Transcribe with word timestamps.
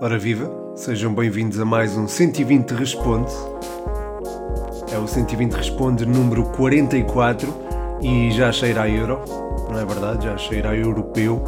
Ora 0.00 0.16
viva, 0.16 0.48
sejam 0.76 1.12
bem-vindos 1.12 1.58
a 1.58 1.64
mais 1.64 1.96
um 1.96 2.06
120 2.06 2.70
Responde. 2.70 3.32
É 4.92 4.96
o 4.96 5.08
120 5.08 5.52
Responde 5.54 6.06
número 6.06 6.44
44 6.52 7.52
e 8.00 8.30
já 8.30 8.52
cheira 8.52 8.82
a 8.82 8.88
Euro, 8.88 9.20
não 9.68 9.78
é 9.78 9.84
verdade? 9.84 10.24
Já 10.26 10.36
cheira 10.38 10.70
a 10.70 10.76
Europeu. 10.76 11.42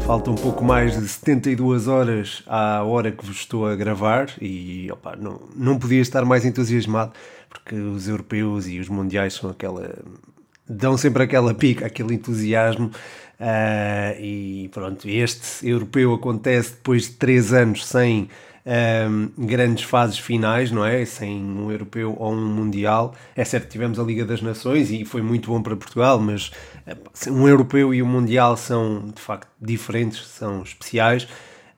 Falta 0.00 0.28
um 0.28 0.34
pouco 0.34 0.64
mais 0.64 0.98
de 0.98 1.06
72 1.06 1.86
horas 1.86 2.42
à 2.48 2.82
hora 2.82 3.12
que 3.12 3.24
vos 3.24 3.36
estou 3.36 3.64
a 3.64 3.76
gravar 3.76 4.28
e 4.40 4.90
opa, 4.90 5.14
não, 5.16 5.40
não 5.54 5.78
podia 5.78 6.00
estar 6.00 6.24
mais 6.24 6.44
entusiasmado 6.44 7.12
porque 7.48 7.76
os 7.76 8.08
europeus 8.08 8.66
e 8.66 8.80
os 8.80 8.88
mundiais 8.88 9.34
são 9.34 9.48
aquela. 9.48 9.96
dão 10.68 10.96
sempre 10.98 11.22
aquela 11.22 11.54
pica, 11.54 11.86
aquele 11.86 12.14
entusiasmo 12.14 12.90
Uh, 13.40 14.20
e 14.20 14.70
pronto, 14.72 15.08
este 15.08 15.68
europeu 15.68 16.14
acontece 16.14 16.70
depois 16.72 17.02
de 17.02 17.12
três 17.12 17.52
anos 17.52 17.84
sem 17.86 18.28
um, 18.66 19.46
grandes 19.46 19.84
fases 19.84 20.18
finais, 20.18 20.70
não 20.70 20.84
é? 20.84 21.04
Sem 21.04 21.42
um 21.42 21.70
europeu 21.70 22.16
ou 22.18 22.32
um 22.32 22.46
mundial. 22.46 23.14
É 23.36 23.44
certo 23.44 23.70
tivemos 23.70 23.98
a 23.98 24.02
Liga 24.02 24.24
das 24.24 24.40
Nações 24.40 24.90
e 24.90 25.04
foi 25.04 25.22
muito 25.22 25.50
bom 25.50 25.62
para 25.62 25.76
Portugal, 25.76 26.18
mas 26.18 26.50
um 27.28 27.46
europeu 27.46 27.92
e 27.92 28.02
um 28.02 28.06
mundial 28.06 28.56
são 28.56 29.08
de 29.14 29.20
facto 29.20 29.48
diferentes, 29.60 30.26
são 30.26 30.62
especiais. 30.62 31.28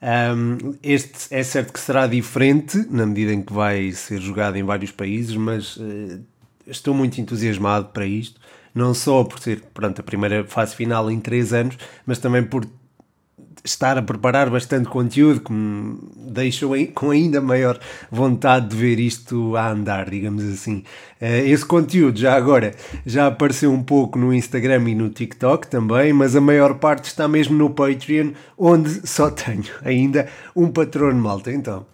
Um, 0.03 0.75
este 0.83 1.35
é 1.35 1.43
certo 1.43 1.73
que 1.73 1.81
será 1.81 2.07
diferente 2.07 2.87
na 2.91 3.07
medida 3.07 3.33
em 3.33 3.43
que 3.43 3.53
vai 3.53 3.91
ser 3.93 4.21
jogado 4.21 4.57
em 4.57 4.63
vários 4.63 4.93
países, 4.93 5.35
mas 5.35 5.77
uh, 5.77 6.21
estou 6.67 6.95
muito 6.95 7.21
entusiasmado 7.21 7.87
para 7.87 8.07
isto 8.07 8.41
não 8.77 8.93
só 8.93 9.25
por 9.25 9.41
ser 9.41 9.63
pronto, 9.73 9.99
a 10.01 10.05
primeira 10.05 10.45
fase 10.45 10.77
final 10.77 11.11
em 11.11 11.19
3 11.19 11.53
anos, 11.55 11.79
mas 12.05 12.19
também 12.19 12.45
por 12.45 12.67
estar 13.65 13.99
a 13.99 14.03
preparar 14.03 14.51
bastante 14.51 14.89
conteúdo 14.89 15.41
que 15.41 15.53
me 15.53 15.99
deixou 16.15 16.75
com 16.95 17.11
ainda 17.11 17.41
maior 17.41 17.81
vontade 18.11 18.69
de 18.69 18.77
ver 18.77 19.01
isto 19.01 19.57
a 19.57 19.71
andar, 19.71 20.11
digamos 20.11 20.45
assim. 20.45 20.85
Eh, 21.21 21.49
esse 21.49 21.65
conteúdo 21.65 22.19
já 22.19 22.35
agora 22.35 22.75
já 23.05 23.27
apareceu 23.27 23.73
um 23.73 23.83
pouco 23.83 24.19
no 24.19 24.33
Instagram 24.33 24.91
e 24.91 24.95
no 24.95 25.09
TikTok 25.09 25.67
também, 25.69 26.13
mas 26.13 26.37
a 26.37 26.41
maior 26.41 26.75
parte 26.79 27.07
está 27.07 27.27
mesmo 27.27 27.57
no 27.57 27.71
Patreon, 27.71 28.33
onde 28.57 29.09
só 29.09 29.31
tenho 29.33 29.65
ainda 29.83 30.29
um 30.55 30.69
patrono 30.69 31.21
malta. 31.21 31.51
Então, 31.51 31.87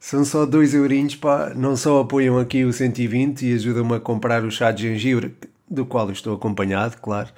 são 0.00 0.24
só 0.24 0.44
2 0.44 0.74
eurinhos, 0.74 1.14
pá, 1.14 1.52
não 1.54 1.76
só 1.76 2.00
apoiam 2.00 2.38
aqui 2.38 2.64
o 2.64 2.72
120 2.72 3.46
e 3.46 3.54
ajudam-me 3.54 3.94
a 3.94 4.00
comprar 4.00 4.44
o 4.44 4.50
chá 4.50 4.70
de 4.70 4.82
gengibre, 4.82 5.34
do 5.70 5.84
qual 5.86 6.10
estou 6.10 6.34
acompanhado, 6.34 6.96
claro, 7.00 7.28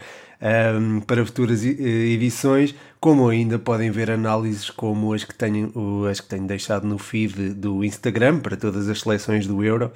um, 0.40 1.00
para 1.00 1.24
futuras 1.24 1.64
eh, 1.64 1.68
edições, 1.68 2.74
como 2.98 3.28
ainda 3.28 3.58
podem 3.58 3.90
ver 3.90 4.10
análises 4.10 4.70
como 4.70 5.12
as 5.12 5.24
que 5.24 5.34
tenho, 5.34 6.06
as 6.06 6.20
que 6.20 6.28
tenho 6.28 6.46
deixado 6.46 6.86
no 6.86 6.98
feed 6.98 7.50
do 7.50 7.84
Instagram 7.84 8.40
para 8.40 8.56
todas 8.56 8.88
as 8.88 9.00
seleções 9.00 9.46
do 9.46 9.62
Euro. 9.62 9.92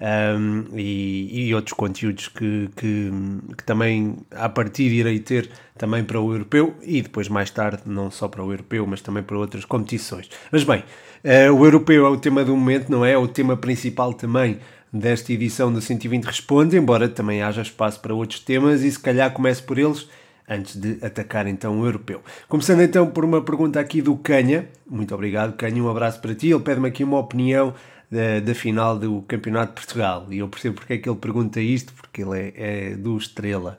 Um, 0.00 0.64
e, 0.76 1.46
e, 1.46 1.54
outros 1.54 1.74
conteúdos 1.74 2.26
que, 2.26 2.68
que, 2.74 3.12
que, 3.56 3.62
também 3.62 4.16
a 4.32 4.48
partir 4.48 4.90
irei 4.90 5.20
ter 5.20 5.48
também 5.78 6.02
para 6.02 6.20
o 6.20 6.32
europeu 6.32 6.74
e 6.82 7.02
depois 7.02 7.28
mais 7.28 7.50
tarde 7.50 7.82
não 7.86 8.10
só 8.10 8.26
para 8.26 8.42
o 8.42 8.50
europeu 8.50 8.84
mas 8.84 9.00
também 9.00 9.22
para 9.22 9.38
outras 9.38 9.64
competições 9.64 10.28
mas 10.50 10.64
bem, 10.64 10.82
uh, 11.22 11.54
o 11.54 11.64
europeu 11.64 12.04
é 12.04 12.08
o 12.08 12.16
tema 12.16 12.42
do 12.42 12.56
momento 12.56 12.90
não 12.90 13.04
é? 13.04 13.12
é 13.12 13.18
o 13.18 13.28
tema 13.28 13.56
principal 13.56 14.12
também 14.12 14.58
desta 14.92 15.32
edição 15.32 15.72
do 15.72 15.80
120 15.80 16.24
Responde, 16.24 16.76
embora 16.76 17.08
também 17.08 17.42
haja 17.42 17.62
espaço 17.62 18.00
para 18.00 18.14
outros 18.14 18.40
temas 18.40 18.82
e 18.82 18.90
se 18.90 18.98
calhar 18.98 19.32
comece 19.32 19.62
por 19.62 19.78
eles 19.78 20.08
antes 20.48 20.76
de 20.76 20.98
atacar 21.04 21.46
então 21.46 21.80
o 21.80 21.86
europeu. 21.86 22.20
Começando 22.48 22.82
então 22.82 23.08
por 23.08 23.24
uma 23.24 23.40
pergunta 23.40 23.80
aqui 23.80 24.02
do 24.02 24.16
Canha. 24.16 24.68
Muito 24.88 25.14
obrigado, 25.14 25.54
Canha, 25.54 25.82
um 25.82 25.88
abraço 25.88 26.20
para 26.20 26.34
ti. 26.34 26.48
Ele 26.48 26.60
pede-me 26.60 26.88
aqui 26.88 27.02
uma 27.02 27.18
opinião 27.18 27.72
da, 28.10 28.40
da, 28.40 28.54
final 28.54 28.98
do 28.98 29.22
Campeonato 29.22 29.68
de 29.68 29.86
Portugal 29.86 30.26
e 30.30 30.38
eu 30.38 30.48
percebo 30.48 30.76
porque 30.76 30.92
é 30.92 30.98
que 30.98 31.08
ele 31.08 31.16
pergunta 31.16 31.60
isto, 31.60 31.94
porque 31.94 32.22
ele 32.22 32.38
é, 32.38 32.90
é 32.90 32.96
do 32.96 33.16
Estrela. 33.16 33.78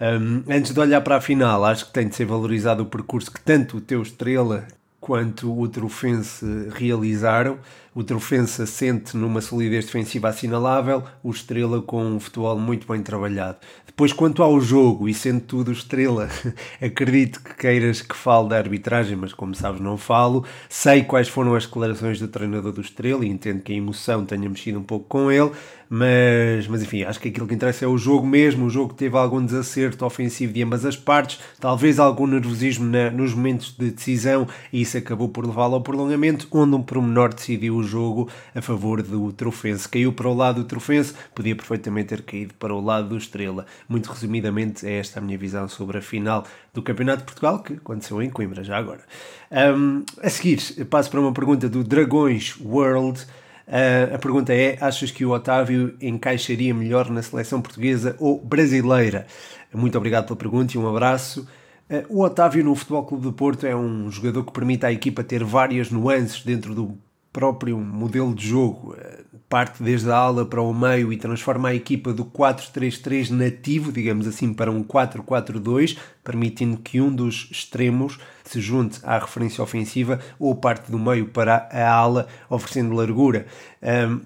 Um, 0.00 0.42
antes 0.50 0.72
de 0.72 0.80
olhar 0.80 1.02
para 1.02 1.16
a 1.16 1.20
final, 1.20 1.64
acho 1.64 1.86
que 1.86 1.92
tem 1.92 2.08
de 2.08 2.16
ser 2.16 2.24
valorizado 2.24 2.82
o 2.82 2.86
percurso 2.86 3.30
que 3.30 3.40
tanto 3.40 3.76
o 3.76 3.80
teu 3.80 4.00
Estrela 4.00 4.66
quanto 5.04 5.54
o 5.60 5.68
Trofense 5.68 6.46
realizaram. 6.70 7.58
O 7.94 8.02
Trofense 8.02 8.62
assente 8.62 9.14
numa 9.18 9.42
solidez 9.42 9.84
defensiva 9.84 10.30
assinalável, 10.30 11.02
o 11.22 11.30
Estrela 11.30 11.82
com 11.82 12.02
um 12.02 12.18
futebol 12.18 12.58
muito 12.58 12.90
bem 12.90 13.02
trabalhado. 13.02 13.58
Depois, 13.94 14.12
quanto 14.12 14.42
ao 14.42 14.60
jogo, 14.60 15.08
e 15.08 15.14
sendo 15.14 15.40
tudo 15.42 15.70
Estrela, 15.70 16.28
acredito 16.82 17.40
que 17.40 17.54
queiras 17.54 18.02
que 18.02 18.16
fale 18.16 18.48
da 18.48 18.56
arbitragem, 18.56 19.16
mas 19.16 19.32
como 19.32 19.54
sabes, 19.54 19.80
não 19.80 19.96
falo. 19.96 20.44
Sei 20.68 21.04
quais 21.04 21.28
foram 21.28 21.54
as 21.54 21.64
declarações 21.64 22.18
do 22.18 22.26
treinador 22.26 22.72
do 22.72 22.80
Estrela 22.80 23.24
e 23.24 23.28
entendo 23.28 23.62
que 23.62 23.72
a 23.72 23.76
emoção 23.76 24.26
tenha 24.26 24.48
mexido 24.48 24.80
um 24.80 24.82
pouco 24.82 25.06
com 25.06 25.30
ele, 25.30 25.52
mas, 25.88 26.66
mas 26.66 26.82
enfim, 26.82 27.04
acho 27.04 27.20
que 27.20 27.28
aquilo 27.28 27.46
que 27.46 27.54
interessa 27.54 27.84
é 27.84 27.88
o 27.88 27.96
jogo 27.96 28.26
mesmo. 28.26 28.66
O 28.66 28.70
jogo 28.70 28.92
teve 28.92 29.16
algum 29.16 29.44
desacerto 29.44 30.04
ofensivo 30.04 30.52
de 30.52 30.60
ambas 30.60 30.84
as 30.84 30.96
partes, 30.96 31.38
talvez 31.60 32.00
algum 32.00 32.26
nervosismo 32.26 32.84
na, 32.84 33.12
nos 33.12 33.32
momentos 33.32 33.76
de 33.78 33.92
decisão, 33.92 34.48
e 34.72 34.80
isso 34.80 34.98
acabou 34.98 35.28
por 35.28 35.46
levá-lo 35.46 35.74
ao 35.76 35.82
prolongamento, 35.82 36.48
onde 36.50 36.74
um 36.74 36.82
promenor 36.82 37.32
decidiu 37.32 37.76
o 37.76 37.84
jogo 37.84 38.28
a 38.52 38.60
favor 38.60 39.02
do 39.02 39.32
Trofense. 39.32 39.88
Caiu 39.88 40.12
para 40.12 40.28
o 40.28 40.34
lado 40.34 40.62
do 40.62 40.66
Trofense, 40.66 41.14
podia 41.32 41.54
perfeitamente 41.54 42.08
ter 42.08 42.22
caído 42.22 42.54
para 42.54 42.74
o 42.74 42.80
lado 42.80 43.10
do 43.10 43.16
Estrela. 43.16 43.64
Muito 43.88 44.10
resumidamente, 44.10 44.86
é 44.86 44.98
esta 44.98 45.18
a 45.18 45.22
minha 45.22 45.36
visão 45.36 45.68
sobre 45.68 45.98
a 45.98 46.02
final 46.02 46.46
do 46.72 46.82
Campeonato 46.82 47.18
de 47.18 47.24
Portugal, 47.24 47.62
que 47.62 47.74
aconteceu 47.74 48.22
em 48.22 48.30
Coimbra 48.30 48.64
já 48.64 48.78
agora. 48.78 49.02
Um, 49.50 50.04
a 50.22 50.30
seguir, 50.30 50.58
passo 50.86 51.10
para 51.10 51.20
uma 51.20 51.32
pergunta 51.32 51.68
do 51.68 51.84
Dragões 51.84 52.58
World. 52.60 53.20
Uh, 53.66 54.14
a 54.14 54.18
pergunta 54.18 54.54
é: 54.54 54.78
achas 54.80 55.10
que 55.10 55.24
o 55.24 55.30
Otávio 55.30 55.96
encaixaria 56.00 56.74
melhor 56.74 57.10
na 57.10 57.22
seleção 57.22 57.60
portuguesa 57.60 58.16
ou 58.18 58.42
brasileira? 58.42 59.26
Muito 59.72 59.96
obrigado 59.98 60.26
pela 60.26 60.36
pergunta 60.36 60.74
e 60.74 60.78
um 60.78 60.88
abraço. 60.88 61.46
Uh, 61.90 62.04
o 62.08 62.22
Otávio 62.22 62.64
no 62.64 62.74
Futebol 62.74 63.04
Clube 63.04 63.24
do 63.24 63.32
Porto 63.32 63.66
é 63.66 63.76
um 63.76 64.10
jogador 64.10 64.44
que 64.44 64.52
permite 64.52 64.86
à 64.86 64.92
equipa 64.92 65.22
ter 65.22 65.44
várias 65.44 65.90
nuances 65.90 66.42
dentro 66.42 66.74
do 66.74 66.98
próprio 67.34 67.76
modelo 67.76 68.32
de 68.32 68.46
jogo, 68.46 68.94
eh, 68.96 69.24
parte 69.48 69.82
desde 69.82 70.08
a 70.08 70.16
ala 70.16 70.46
para 70.46 70.62
o 70.62 70.72
meio 70.72 71.12
e 71.12 71.16
transforma 71.16 71.70
a 71.70 71.74
equipa 71.74 72.12
do 72.12 72.24
4-3-3 72.24 73.30
nativo, 73.30 73.90
digamos 73.90 74.28
assim, 74.28 74.54
para 74.54 74.70
um 74.70 74.84
4-4-2, 74.84 75.98
permitindo 76.22 76.76
que 76.76 77.00
um 77.00 77.12
dos 77.12 77.48
extremos 77.50 78.20
se 78.44 78.60
junte 78.60 79.00
à 79.02 79.18
referência 79.18 79.64
ofensiva 79.64 80.20
ou 80.38 80.54
parte 80.54 80.92
do 80.92 80.98
meio 80.98 81.26
para 81.26 81.68
a 81.72 81.92
ala, 81.92 82.28
oferecendo 82.48 82.94
largura. 82.94 83.46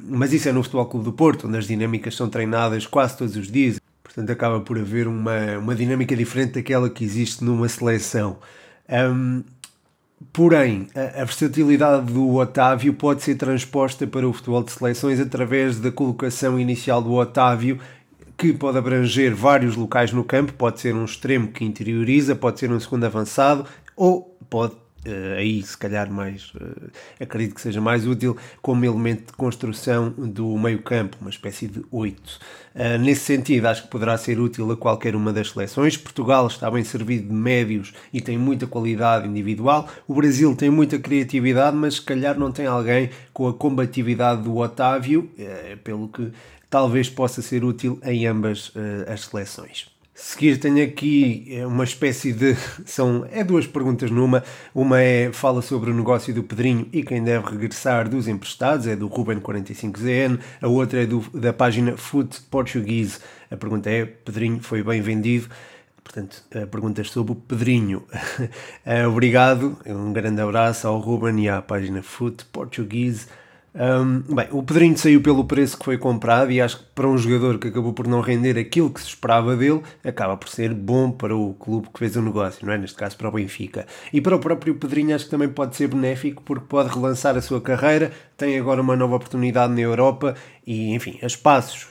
mas 0.05 0.33
isso 0.35 0.49
é 0.49 0.53
no 0.53 0.63
Futebol 0.63 0.87
Clube 0.87 1.05
do 1.07 1.13
Porto, 1.13 1.49
onde 1.49 1.57
as 1.57 1.67
dinâmicas 1.67 2.15
são 2.15 2.29
treinadas 2.29 2.87
quase 2.87 3.17
todos 3.17 3.37
os 3.37 3.51
dias, 3.51 3.81
portanto 4.03 4.31
acaba 4.31 4.61
por 4.61 4.79
haver 4.79 5.09
uma, 5.09 5.57
uma 5.59 5.75
dinâmica 5.75 6.15
diferente 6.15 6.55
daquela 6.55 6.91
que 6.91 7.05
existe 7.05 7.43
numa 7.43 7.69
seleção. 7.69 8.39
Um, 8.89 9.43
Porém, 10.33 10.89
a, 10.95 11.23
a, 11.23 11.25
versatilidade 11.25 12.13
do 12.13 12.35
Otávio 12.35 12.93
pode 12.93 13.23
ser 13.23 13.37
transposta 13.37 14.07
para 14.07 14.29
o 14.29 14.33
futebol 14.33 14.63
de 14.63 14.73
seleções 14.73 15.21
através 15.21 15.79
da 15.79 15.93
colocação 15.93 16.59
inicial 16.59 17.01
do 17.01 17.13
Otávio, 17.15 17.79
que 18.37 18.53
pode 18.53 18.79
abranger 18.79 19.35
vários 19.35 19.77
locais 19.77 20.13
no 20.13 20.25
campo, 20.25 20.53
pode 20.53 20.81
ser 20.81 20.95
um 20.95 21.05
extremo 21.05 21.49
que 21.49 21.65
interioriza, 21.65 22.37
pode 22.37 22.59
ser 22.59 22.71
um 22.71 22.79
segundo 22.79 23.05
avançado, 23.05 23.65
ou 23.97 24.37
pode 24.49 24.75
aí 25.37 25.63
se 25.63 25.77
calhar 25.77 26.11
mais 26.11 26.53
uh, 26.55 26.91
acredito 27.21 27.55
que 27.55 27.61
seja 27.61 27.81
mais 27.81 28.07
útil 28.07 28.37
como 28.63 28.85
elemento 28.85 29.27
de 29.27 29.33
construção 29.33 30.11
do 30.11 30.57
meio 30.59 30.83
campo, 30.83 31.17
uma 31.21 31.31
espécie 31.31 31.67
de 31.67 31.85
8 31.91 32.21
uh, 32.75 32.99
nesse 32.99 33.23
sentido 33.23 33.67
acho 33.67 33.83
que 33.83 33.89
poderá 33.89 34.17
ser 34.17 34.39
útil 34.39 34.71
a 34.71 34.77
qualquer 34.77 35.15
uma 35.15 35.33
das 35.33 35.51
seleções. 35.51 35.97
Portugal 35.97 36.47
está 36.47 36.71
bem 36.71 36.85
servido 36.85 37.29
de 37.29 37.35
médios 37.35 37.93
e 38.13 38.21
tem 38.21 38.39
muita 38.39 38.67
qualidade 38.67 39.29
individual. 39.29 39.89
O 40.07 40.15
Brasil 40.15 40.55
tem 40.57 40.71
muita 40.71 40.99
criatividade 40.99 41.77
mas 41.77 41.95
se 41.95 42.03
calhar 42.03 42.39
não 42.39 42.53
tem 42.53 42.67
alguém 42.67 43.11
com 43.33 43.49
a 43.49 43.55
combatividade 43.55 44.43
do 44.43 44.57
Otávio 44.57 45.31
pelo 45.85 46.09
que 46.09 46.31
talvez 46.71 47.09
possa 47.09 47.43
ser 47.43 47.65
útil 47.65 47.99
em 48.03 48.27
ambas 48.27 48.73
as 49.07 49.23
seleções 49.27 49.98
seguir 50.19 50.59
tenho 50.59 50.85
aqui 50.85 51.47
é, 51.49 51.65
uma 51.65 51.85
espécie 51.85 52.33
de 52.33 52.57
são 52.85 53.27
é 53.31 53.45
duas 53.45 53.67
perguntas 53.67 54.11
numa. 54.11 54.43
Uma 54.75 55.01
é 55.01 55.33
fala 55.33 55.63
sobre 55.63 55.91
o 55.91 55.95
negócio 55.95 56.35
do 56.35 56.43
Pedrinho 56.43 56.89
e 56.93 57.05
quem 57.05 57.23
deve 57.23 57.49
regressar 57.49 58.09
dos 58.09 58.27
emprestados 58.27 58.89
é 58.89 58.97
do 58.97 59.07
Ruben 59.07 59.39
45ZN 59.39 60.41
a 60.61 60.69
outra 60.69 61.05
é 61.05 61.07
do, 61.07 61.21
da 61.33 61.53
página 61.53 61.97
Foot 61.97 62.43
Portuguese. 62.51 63.21
A 63.51 63.57
pergunta 63.57 63.89
é 63.89 64.05
Pedrinho 64.05 64.61
foi 64.61 64.83
bem 64.83 65.01
vendido? 65.01 65.49
Portanto 66.03 66.43
perguntas 66.71 67.11
sobre 67.11 67.33
o 67.33 67.37
Pedrinho. 67.37 68.03
É, 68.85 69.07
obrigado 69.07 69.79
um 69.87 70.13
grande 70.13 70.41
abraço 70.41 70.89
ao 70.89 70.99
Ruben 70.99 71.39
e 71.45 71.49
à 71.49 71.63
página 71.63 72.03
Foot 72.03 72.45
Portuguese 72.47 73.27
Um, 73.79 74.35
bem, 74.35 74.49
o 74.51 74.61
Pedrinho 74.61 74.99
saiu 74.99 75.23
pelo 75.23 75.45
preço 75.45 75.79
que 75.79 75.85
foi 75.85 75.97
comprado 75.97 76.51
e 76.51 76.61
acho 76.61 76.79
que 76.79 76.85
para 76.97 77.07
um 77.07 77.17
jogador 77.17 77.59
que 77.61 77.69
acabou 77.69 77.93
por 77.93 78.09
não 78.09 78.21
render 78.21 78.59
aquilo 78.59 78.91
que 78.91 79.01
se 79.01 79.07
esperava 79.07 79.57
dele, 79.57 79.81
acaba 80.03 80.37
por 80.37 80.49
ser 80.49 80.75
bom 80.75 81.13
para 81.13 81.37
o 81.37 81.55
clube 81.55 81.89
que 81.93 82.01
fez 82.01 82.17
o 82.17 82.23
negócio, 82.23 82.67
não 82.67 82.73
é? 82.73 82.79
Neste 82.79 82.97
caso 82.97 83.17
para 83.17 83.29
o 83.29 83.33
Benfica. 83.33 83.87
E 84.13 84.21
para 84.21 84.35
o 84.35 84.41
próprio 84.41 84.75
Pedrinho 84.75 85.15
acho 85.15 85.27
que 85.27 85.31
também 85.31 85.49
pode 85.49 85.77
ser 85.77 85.87
benéfico 85.87 86.43
porque 86.43 86.67
pode 86.69 86.93
relançar 86.93 87.37
a 87.37 87.41
sua 87.41 87.61
carreira, 87.61 88.11
tem 88.37 88.59
agora 88.59 88.83
uma 88.83 88.97
nova 88.97 89.15
oportunidade 89.15 89.73
na 89.73 89.81
Europa 89.81 90.35
e, 90.67 90.93
enfim, 90.93 91.17
a 91.23 91.27
espaços 91.27 91.87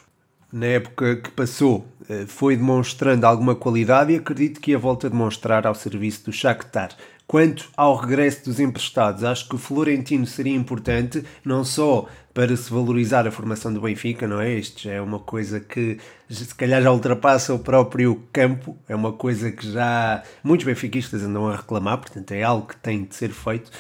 na 0.52 0.66
época 0.66 1.18
que 1.18 1.32
passou 1.32 1.86
eh, 2.10 2.26
foi 2.28 2.56
demonstrando 2.56 3.26
alguma 3.26 3.56
qualidade 3.56 4.14
e 4.14 4.16
acredito 4.18 4.60
que 4.60 4.74
a 4.74 4.78
volta 4.78 5.08
a 5.08 5.10
demonstrar 5.10 5.68
ao 5.68 5.76
serviço 5.76 6.26
do 6.26 6.34
Shakhtar. 6.34 6.90
Quanto 7.28 7.70
ao 7.76 7.94
regresso 7.96 8.46
dos 8.46 8.58
emprestados, 8.58 9.22
acho 9.22 9.50
que 9.50 9.56
o 9.56 9.58
Florentino 9.58 10.26
seria 10.26 10.56
importante, 10.56 11.26
não 11.44 11.66
só 11.66 12.08
para 12.34 12.56
se 12.56 12.72
valorizar 12.72 13.28
a 13.28 13.32
formação 13.32 13.74
do 13.74 13.82
Benfica, 13.82 14.28
não 14.28 14.40
é? 14.40 14.54
Isto 14.54 14.88
é 14.88 15.02
uma 15.02 15.18
coisa 15.18 15.60
que 15.60 15.98
se 16.30 16.54
calhar 16.54 16.82
já 16.82 16.92
ultrapassa 16.92 17.54
o 17.54 17.58
próprio 17.58 18.22
campo, 18.32 18.78
é 18.88 18.96
uma 18.96 19.12
coisa 19.12 19.52
que 19.52 19.72
já 19.72 20.22
muitos 20.44 20.66
benfiquistas 20.66 21.24
andam 21.24 21.48
a 21.48 21.56
reclamar, 21.56 21.98
portanto 21.98 22.32
é 22.34 22.44
algo 22.44 22.68
que 22.68 22.78
tem 22.78 23.06
de 23.06 23.16
ser 23.16 23.30
feito, 23.30 23.72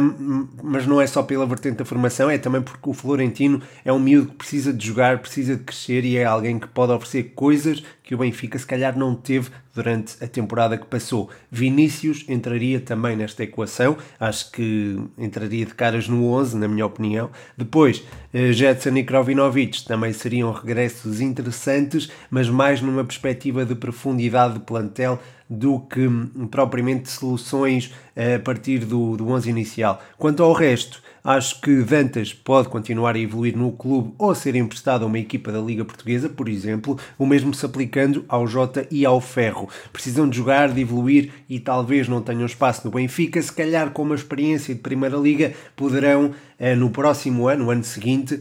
um, 0.00 0.48
mas 0.62 0.86
não 0.86 0.98
é 0.98 1.06
só 1.06 1.22
pela 1.22 1.44
vertente 1.44 1.76
da 1.76 1.84
formação, 1.84 2.30
é 2.30 2.38
também 2.38 2.62
porque 2.62 2.88
o 2.88 2.94
Florentino 2.94 3.60
é 3.84 3.92
um 3.92 3.98
miúdo 3.98 4.30
que 4.30 4.36
precisa 4.36 4.72
de 4.72 4.86
jogar, 4.86 5.18
precisa 5.18 5.54
de 5.54 5.62
crescer 5.62 6.02
e 6.04 6.16
é 6.16 6.24
alguém 6.24 6.58
que 6.58 6.68
pode 6.68 6.92
oferecer 6.92 7.34
coisas 7.34 7.82
que 8.02 8.14
o 8.14 8.18
Benfica 8.18 8.58
se 8.58 8.66
calhar 8.66 8.96
não 8.96 9.14
teve 9.14 9.50
durante 9.80 10.22
a 10.22 10.28
temporada 10.28 10.76
que 10.76 10.84
passou. 10.84 11.30
Vinícius 11.50 12.26
entraria 12.28 12.78
também 12.78 13.16
nesta 13.16 13.42
equação, 13.42 13.96
acho 14.18 14.52
que 14.52 14.98
entraria 15.16 15.64
de 15.64 15.74
caras 15.74 16.06
no 16.06 16.30
11, 16.30 16.58
na 16.58 16.68
minha 16.68 16.84
opinião. 16.84 17.30
Depois, 17.56 18.04
eh, 18.34 18.52
Jetson 18.52 18.96
e 18.96 19.04
Krovinovic 19.04 19.86
também 19.86 20.12
seriam 20.12 20.52
regressos 20.52 21.22
interessantes, 21.22 22.10
mas 22.30 22.50
mais 22.50 22.82
numa 22.82 23.04
perspectiva 23.04 23.64
de 23.64 23.74
profundidade 23.74 24.54
de 24.54 24.60
plantel 24.60 25.18
do 25.50 25.80
que 25.80 26.06
hum, 26.06 26.46
propriamente 26.48 27.10
soluções 27.10 27.92
eh, 28.14 28.36
a 28.36 28.38
partir 28.38 28.84
do, 28.84 29.16
do 29.16 29.28
11 29.28 29.50
inicial. 29.50 30.00
Quanto 30.16 30.44
ao 30.44 30.52
resto, 30.52 31.02
acho 31.24 31.60
que 31.60 31.82
Dantas 31.82 32.32
pode 32.32 32.68
continuar 32.68 33.16
a 33.16 33.18
evoluir 33.18 33.56
no 33.56 33.72
clube 33.72 34.14
ou 34.16 34.32
ser 34.32 34.54
emprestado 34.54 35.04
a 35.04 35.06
uma 35.06 35.18
equipa 35.18 35.50
da 35.50 35.60
Liga 35.60 35.84
Portuguesa, 35.84 36.28
por 36.28 36.48
exemplo, 36.48 36.96
o 37.18 37.26
mesmo 37.26 37.52
se 37.52 37.66
aplicando 37.66 38.24
ao 38.28 38.46
Jota 38.46 38.86
e 38.92 39.04
ao 39.04 39.20
Ferro. 39.20 39.68
Precisam 39.92 40.28
de 40.28 40.36
jogar, 40.36 40.70
de 40.70 40.80
evoluir 40.80 41.32
e 41.48 41.58
talvez 41.58 42.06
não 42.08 42.22
tenham 42.22 42.46
espaço 42.46 42.82
no 42.84 42.92
Benfica, 42.92 43.42
se 43.42 43.52
calhar 43.52 43.90
com 43.90 44.02
uma 44.02 44.14
experiência 44.14 44.72
de 44.72 44.80
Primeira 44.80 45.16
Liga 45.16 45.52
poderão 45.74 46.32
eh, 46.58 46.76
no 46.76 46.90
próximo 46.90 47.48
ano, 47.48 47.64
no 47.64 47.70
ano 47.70 47.82
seguinte, 47.82 48.40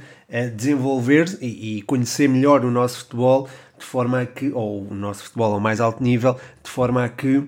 desenvolver 0.56 1.38
e 1.42 1.82
conhecer 1.84 2.28
melhor 2.30 2.64
o 2.64 2.70
nosso 2.70 3.00
futebol 3.00 3.50
de 3.80 3.86
forma 3.86 4.22
a 4.22 4.26
que, 4.26 4.52
ou 4.52 4.86
o 4.88 4.94
nosso 4.94 5.24
futebol 5.24 5.54
ao 5.54 5.60
mais 5.60 5.80
alto 5.80 6.04
nível, 6.04 6.38
de 6.62 6.70
forma 6.70 7.04
a 7.04 7.10
que 7.10 7.44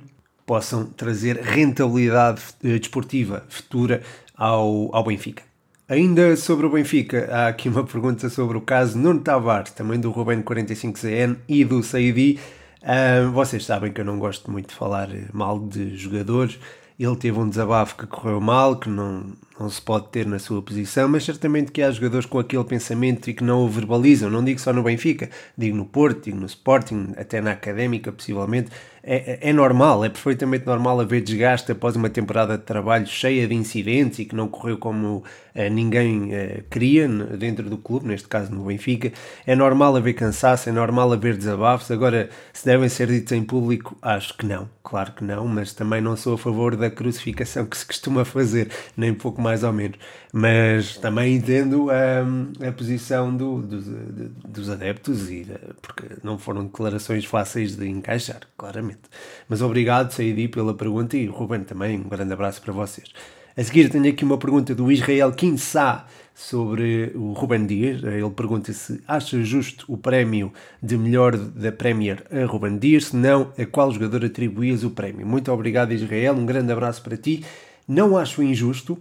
possam 0.45 0.85
trazer 0.85 1.37
rentabilidade 1.37 2.41
eh, 2.63 2.79
desportiva 2.79 3.45
futura 3.49 4.01
ao, 4.35 4.93
ao 4.95 5.03
Benfica. 5.03 5.43
Ainda 5.87 6.35
sobre 6.37 6.65
o 6.65 6.69
Benfica, 6.69 7.27
há 7.31 7.47
aqui 7.49 7.67
uma 7.67 7.83
pergunta 7.83 8.29
sobre 8.29 8.57
o 8.57 8.61
caso 8.61 8.97
Nuno 8.97 9.19
Tavares, 9.19 9.71
também 9.71 9.99
do 9.99 10.09
Ruben 10.09 10.41
45CN 10.41 11.37
e 11.47 11.65
do 11.65 11.83
Saidi. 11.83 12.39
Uh, 12.81 13.29
vocês 13.31 13.65
sabem 13.65 13.91
que 13.91 13.99
eu 13.99 14.05
não 14.05 14.17
gosto 14.17 14.49
muito 14.49 14.69
de 14.69 14.75
falar 14.75 15.09
mal 15.33 15.59
de 15.59 15.95
jogadores. 15.97 16.57
Ele 16.97 17.15
teve 17.17 17.37
um 17.37 17.49
desabafo 17.49 17.97
que 17.97 18.07
correu 18.07 18.39
mal, 18.39 18.77
que 18.77 18.89
não, 18.89 19.33
não 19.59 19.69
se 19.69 19.81
pode 19.81 20.07
ter 20.09 20.25
na 20.25 20.39
sua 20.39 20.61
posição, 20.61 21.07
mas 21.07 21.23
certamente 21.23 21.71
que 21.71 21.81
há 21.81 21.91
jogadores 21.91 22.25
com 22.25 22.39
aquele 22.39 22.63
pensamento 22.63 23.29
e 23.29 23.33
que 23.33 23.43
não 23.43 23.63
o 23.63 23.69
verbalizam. 23.69 24.29
Não 24.29 24.43
digo 24.43 24.59
só 24.59 24.73
no 24.73 24.83
Benfica, 24.83 25.29
digo 25.57 25.77
no 25.77 25.85
Porto, 25.85 26.25
digo 26.25 26.39
no 26.39 26.45
Sporting, 26.45 27.13
até 27.17 27.41
na 27.41 27.51
Académica, 27.51 28.11
possivelmente. 28.11 28.71
É, 29.03 29.47
é, 29.47 29.49
é 29.49 29.53
normal, 29.53 30.05
é 30.05 30.09
perfeitamente 30.09 30.65
normal 30.65 30.99
haver 30.99 31.21
desgaste 31.21 31.71
após 31.71 31.95
uma 31.95 32.09
temporada 32.09 32.55
de 32.55 32.63
trabalho 32.63 33.07
cheia 33.07 33.47
de 33.47 33.55
incidentes 33.55 34.19
e 34.19 34.25
que 34.25 34.35
não 34.35 34.47
correu 34.47 34.77
como 34.77 35.17
uh, 35.17 35.69
ninguém 35.71 36.25
uh, 36.25 36.63
queria 36.69 37.07
dentro 37.07 37.67
do 37.67 37.77
clube, 37.77 38.07
neste 38.07 38.27
caso 38.27 38.53
no 38.53 38.65
Benfica. 38.65 39.11
É 39.45 39.55
normal 39.55 39.95
haver 39.95 40.13
cansaço, 40.13 40.69
é 40.69 40.71
normal 40.71 41.11
haver 41.11 41.35
desabafos. 41.35 41.89
Agora, 41.89 42.29
se 42.53 42.63
devem 42.63 42.87
ser 42.89 43.07
ditos 43.07 43.31
em 43.31 43.43
público, 43.43 43.97
acho 44.03 44.37
que 44.37 44.45
não, 44.45 44.69
claro 44.83 45.13
que 45.13 45.23
não, 45.23 45.47
mas 45.47 45.73
também 45.73 45.99
não 45.99 46.15
sou 46.15 46.35
a 46.35 46.37
favor 46.37 46.75
da 46.75 46.91
crucificação 46.91 47.65
que 47.65 47.77
se 47.77 47.85
costuma 47.85 48.23
fazer, 48.23 48.69
nem 48.95 49.15
pouco 49.15 49.40
mais 49.41 49.61
mais 49.61 49.63
ou 49.63 49.73
menos. 49.73 49.97
Mas 50.33 50.97
também 50.97 51.35
entendo 51.35 51.87
um, 51.89 52.67
a 52.67 52.71
posição 52.71 53.35
do, 53.35 53.61
do, 53.61 53.81
de, 53.81 54.29
dos 54.47 54.69
adeptos, 54.69 55.29
e, 55.29 55.45
porque 55.81 56.15
não 56.23 56.37
foram 56.37 56.65
declarações 56.65 57.25
fáceis 57.25 57.75
de 57.75 57.87
encaixar, 57.87 58.41
claramente. 58.57 59.01
Mas 59.47 59.61
obrigado, 59.61 60.11
Saidi, 60.11 60.47
pela 60.47 60.73
pergunta 60.73 61.17
e 61.17 61.25
Ruben 61.25 61.63
também, 61.63 61.99
um 61.99 62.07
grande 62.07 62.33
abraço 62.33 62.61
para 62.61 62.73
vocês. 62.73 63.09
A 63.57 63.63
seguir 63.63 63.89
tenho 63.89 64.07
aqui 64.07 64.23
uma 64.23 64.37
pergunta 64.37 64.73
do 64.73 64.89
Israel 64.89 65.33
Kinsá 65.33 66.07
sobre 66.33 67.11
o 67.13 67.33
Ruben 67.33 67.65
Dias. 67.65 68.01
Ele 68.01 68.29
pergunta 68.29 68.71
se 68.71 69.01
acha 69.05 69.43
justo 69.43 69.85
o 69.89 69.97
prémio 69.97 70.53
de 70.81 70.97
melhor 70.97 71.35
da 71.35 71.69
Premier 71.69 72.23
a 72.31 72.45
Ruben 72.45 72.77
Dias, 72.77 73.07
se 73.07 73.17
não, 73.17 73.51
a 73.59 73.65
qual 73.65 73.91
jogador 73.91 74.23
atribuías 74.23 74.85
o 74.85 74.91
prémio. 74.91 75.27
Muito 75.27 75.51
obrigado, 75.51 75.91
Israel, 75.91 76.35
um 76.35 76.45
grande 76.45 76.71
abraço 76.71 77.03
para 77.03 77.17
ti. 77.17 77.43
Não 77.85 78.17
acho 78.17 78.41
injusto, 78.41 78.97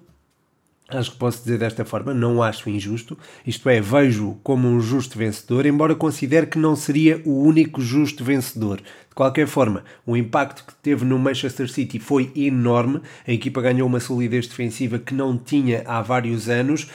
Acho 0.93 1.13
que 1.13 1.19
posso 1.19 1.45
dizer 1.45 1.59
desta 1.59 1.85
forma, 1.85 2.13
não 2.13 2.43
acho 2.43 2.69
injusto, 2.69 3.17
isto 3.47 3.69
é, 3.69 3.81
vejo 3.81 4.37
como 4.43 4.67
um 4.67 4.81
justo 4.81 5.17
vencedor, 5.17 5.65
embora 5.65 5.95
considere 5.95 6.49
que 6.49 6.59
não 6.59 6.75
seria 6.75 7.23
o 7.25 7.43
único 7.45 7.81
justo 7.81 8.25
vencedor. 8.25 8.79
De 8.79 9.15
qualquer 9.15 9.47
forma, 9.47 9.85
o 10.05 10.17
impacto 10.17 10.65
que 10.67 10.75
teve 10.83 11.05
no 11.05 11.17
Manchester 11.17 11.71
City 11.71 12.01
foi 12.01 12.33
enorme, 12.35 13.01
a 13.27 13.33
equipa 13.33 13.63
ganhou 13.63 13.87
uma 13.87 14.01
solidez 14.01 14.49
defensiva 14.49 14.99
que 14.99 15.15
não 15.15 15.39
tinha 15.39 15.85
há 15.87 16.03
vários 16.03 16.49
anos, 16.49 16.89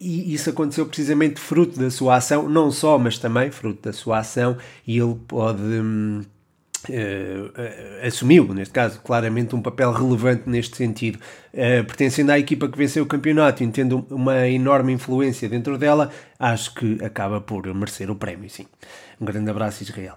e 0.00 0.32
isso 0.32 0.50
aconteceu 0.50 0.86
precisamente 0.86 1.40
fruto 1.40 1.80
da 1.80 1.90
sua 1.90 2.16
ação, 2.16 2.48
não 2.48 2.70
só, 2.70 2.96
mas 2.96 3.18
também 3.18 3.50
fruto 3.50 3.82
da 3.82 3.92
sua 3.92 4.18
ação, 4.18 4.56
e 4.86 4.98
ele 4.98 5.16
pode. 5.26 5.62
Uh, 6.88 8.06
assumiu, 8.06 8.52
neste 8.54 8.72
caso, 8.72 9.00
claramente 9.00 9.56
um 9.56 9.62
papel 9.62 9.90
relevante 9.92 10.48
neste 10.48 10.76
sentido. 10.76 11.18
Uh, 11.52 11.84
pertencendo 11.84 12.30
à 12.30 12.38
equipa 12.38 12.68
que 12.68 12.78
venceu 12.78 13.02
o 13.02 13.06
campeonato 13.06 13.62
e 13.62 13.68
tendo 13.68 14.06
uma 14.10 14.48
enorme 14.48 14.92
influência 14.92 15.48
dentro 15.48 15.76
dela, 15.78 16.10
acho 16.38 16.74
que 16.74 17.02
acaba 17.04 17.40
por 17.40 17.66
merecer 17.74 18.10
o 18.10 18.14
prémio, 18.14 18.48
sim. 18.48 18.66
Um 19.20 19.24
grande 19.24 19.50
abraço, 19.50 19.82
Israel. 19.82 20.16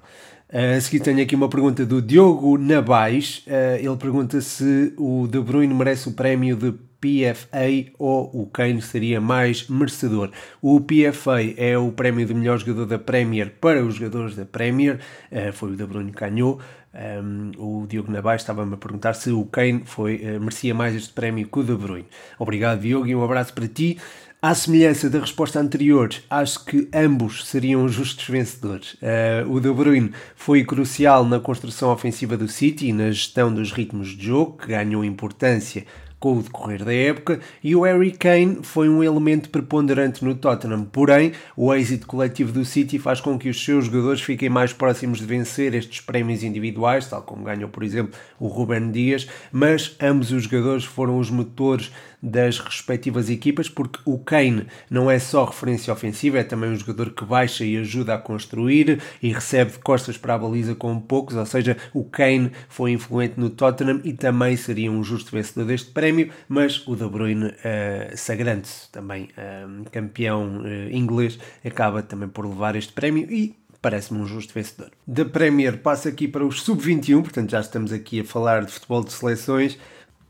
Uh, 0.52 0.78
a 0.78 0.82
seguir 0.82 1.00
tenho 1.02 1.22
aqui 1.22 1.36
uma 1.36 1.48
pergunta 1.48 1.86
do 1.86 2.02
Diogo 2.02 2.58
Nabais. 2.58 3.44
ele 3.80 3.96
pergunta 3.98 4.42
se 4.42 4.94
o 4.98 5.28
De 5.28 5.40
Bruyne 5.40 5.74
merece 5.74 6.10
o 6.10 6.14
prémio 6.14 6.56
de 6.56 6.74
PFA 7.00 7.94
ou 7.98 8.30
o 8.34 8.46
Kane 8.48 8.82
seria 8.82 9.22
mais 9.22 9.68
merecedor. 9.70 10.32
O 10.62 10.82
PFA 10.82 11.42
é 11.56 11.78
o 11.78 11.92
prémio 11.92 12.26
de 12.26 12.34
melhor 12.34 12.58
jogador 12.58 12.86
da 12.86 13.00
Premier 13.00 13.52
para 13.62 13.84
os 13.84 13.96
jogadores 13.96 14.36
da 14.36 14.46
Premier, 14.46 15.00
uh, 15.32 15.54
foi 15.54 15.72
o 15.72 15.76
De 15.76 15.86
Bruyne 15.86 16.12
que 16.12 16.20
ganhou. 16.20 16.60
Um, 16.94 17.52
o 17.58 17.88
Diogo 17.88 18.12
Navais 18.12 18.42
estava-me 18.42 18.74
a 18.74 18.78
perguntar 18.78 19.14
se 19.14 19.30
o 19.30 19.46
Kane 19.46 19.84
foi, 19.86 20.16
uh, 20.16 20.40
merecia 20.40 20.74
mais 20.74 20.96
este 20.96 21.14
prémio 21.14 21.48
que 21.48 21.60
o 21.60 21.64
De 21.64 21.76
Bruyne. 21.76 22.08
Obrigado, 22.38 22.82
Diogo, 22.82 23.08
e 23.08 23.16
um 23.16 23.24
abraço 23.24 23.54
para 23.54 23.68
ti. 23.68 23.98
À 24.42 24.56
semelhança 24.56 25.10
da 25.10 25.20
resposta 25.20 25.60
anterior, 25.60 26.10
acho 26.30 26.64
que 26.64 26.88
ambos 26.94 27.46
seriam 27.46 27.88
justos 27.90 28.26
vencedores. 28.28 28.94
Uh, 28.94 29.52
o 29.52 29.60
De 29.60 29.72
Bruyne 29.72 30.12
foi 30.36 30.64
crucial 30.64 31.26
na 31.26 31.40
construção 31.40 31.92
ofensiva 31.92 32.38
do 32.38 32.48
City 32.48 32.88
e 32.88 32.94
na 32.94 33.12
gestão 33.12 33.54
dos 33.54 33.72
ritmos 33.72 34.10
de 34.10 34.28
jogo, 34.28 34.58
que 34.58 34.68
ganhou 34.68 35.04
importância 35.04 35.86
com 36.20 36.38
o 36.38 36.44
decorrer 36.44 36.84
da 36.84 36.94
época 36.94 37.40
e 37.64 37.76
o 37.76 37.84
Harry 37.84 38.12
Kane 38.12 38.60
foi 38.62 38.90
um 38.90 39.04
elemento 39.04 39.50
preponderante 39.50 40.24
no 40.24 40.36
Tottenham. 40.36 40.84
Porém, 40.84 41.32
o 41.56 41.74
êxito 41.74 42.06
coletivo 42.06 42.52
do 42.52 42.66
City 42.66 43.00
faz 43.00 43.22
com 43.22 43.40
que 43.40 43.50
os 43.50 43.64
seus 43.64 43.86
jogadores 43.86 44.22
fiquem 44.22 44.50
mais 44.50 44.74
próximos 44.74 45.20
de 45.20 45.26
vencer 45.26 45.74
estes 45.74 46.02
prémios 46.02 46.44
individuais, 46.44 47.08
tal 47.08 47.22
como 47.22 47.44
ganhou, 47.44 47.70
por 47.70 47.84
exemplo, 47.84 48.14
o 48.40 48.48
Ruben 48.48 48.92
Dias, 48.92 49.28
mas 49.52 49.96
ambos 50.02 50.32
os 50.32 50.44
jogadores 50.44 50.84
foram 50.84 51.18
os 51.18 51.30
motores 51.30 51.92
das 52.22 52.60
respectivas 52.60 53.30
equipas, 53.30 53.70
porque 53.70 54.00
o 54.06 54.18
Kane 54.18 54.68
não 54.90 55.10
é 55.10 55.20
só 55.20 55.46
referência 55.46 55.94
ofensiva, 55.94 56.40
é 56.40 56.44
também 56.44 56.70
um 56.70 56.76
jogador 56.76 57.12
que 57.12 57.24
baixa 57.24 57.64
e 57.64 57.78
ajuda 57.78 58.16
a 58.16 58.18
construir 58.18 59.02
e 59.22 59.32
recebe 59.32 59.80
costas 59.80 60.18
para 60.18 60.36
a 60.36 60.38
baliza 60.38 60.76
com 60.76 61.00
poucos, 61.00 61.36
ou 61.36 61.46
seja, 61.46 61.78
o 61.94 62.04
Kane 62.04 62.52
foi 62.68 62.92
influente 62.92 63.40
no 63.40 63.50
Tottenham 63.50 64.02
e 64.04 64.14
também 64.14 64.56
seria 64.58 64.92
um 64.92 65.04
justo 65.04 65.32
vencedor 65.32 65.66
deste 65.66 65.92
prémio, 65.92 66.30
mas 66.48 66.86
o 66.88 66.96
De 66.96 67.08
Bruyne, 67.08 67.48
uh, 67.48 68.16
sagrando-se 68.16 68.90
também 68.92 69.24
uh, 69.24 69.90
campeão 69.92 70.62
uh, 70.62 70.92
inglês, 70.92 71.40
acaba 71.64 72.02
também 72.02 72.28
por 72.28 72.46
levar 72.46 72.76
este 72.76 72.94
prémio 72.94 73.32
e 73.32 73.56
parece-me 73.82 74.20
um 74.20 74.26
justo 74.26 74.54
vencedor. 74.54 74.92
Da 75.08 75.26
Premier 75.26 75.78
passa 75.78 76.10
aqui 76.10 76.28
para 76.28 76.46
os 76.46 76.62
sub-21, 76.64 77.22
portanto 77.22 77.52
já 77.52 77.62
estamos 77.62 77.92
aqui 77.94 78.20
a 78.20 78.26
falar 78.26 78.66
de 78.66 78.72
futebol 78.72 79.04
de 79.04 79.14
seleções. 79.14 79.78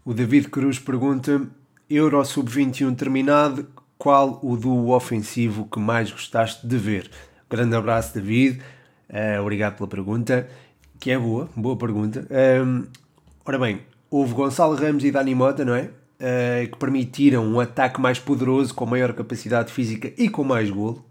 O 0.06 0.14
David 0.14 0.50
Cruz 0.50 0.80
pergunta 0.80 1.48
Euro 1.90 2.24
Sub-21 2.24 2.96
terminado, 2.96 3.68
qual 3.98 4.40
o 4.44 4.56
duo 4.56 4.94
ofensivo 4.94 5.68
que 5.72 5.80
mais 5.80 6.12
gostaste 6.12 6.68
de 6.68 6.78
ver? 6.78 7.10
Grande 7.50 7.76
abraço, 7.76 8.14
David. 8.14 8.62
Uh, 9.10 9.42
obrigado 9.42 9.76
pela 9.76 9.90
pergunta, 9.90 10.48
que 11.00 11.10
é 11.10 11.18
boa, 11.18 11.50
boa 11.56 11.76
pergunta. 11.76 12.28
Um, 12.64 12.86
ora 13.44 13.58
bem, 13.58 13.82
houve 14.08 14.36
Gonçalo 14.36 14.76
Ramos 14.76 15.04
e 15.04 15.10
Dani 15.10 15.34
Mota, 15.34 15.66
não 15.66 15.74
é? 15.74 15.90
Uh, 16.20 16.70
que 16.72 16.78
permitiram 16.78 17.44
um 17.44 17.60
ataque 17.60 18.00
mais 18.00 18.20
poderoso, 18.20 18.72
com 18.76 18.86
maior 18.86 19.12
capacidade 19.14 19.74
física 19.74 20.14
e 20.16 20.30
com 20.30 20.44
mais 20.44 20.70
golo. 20.70 21.04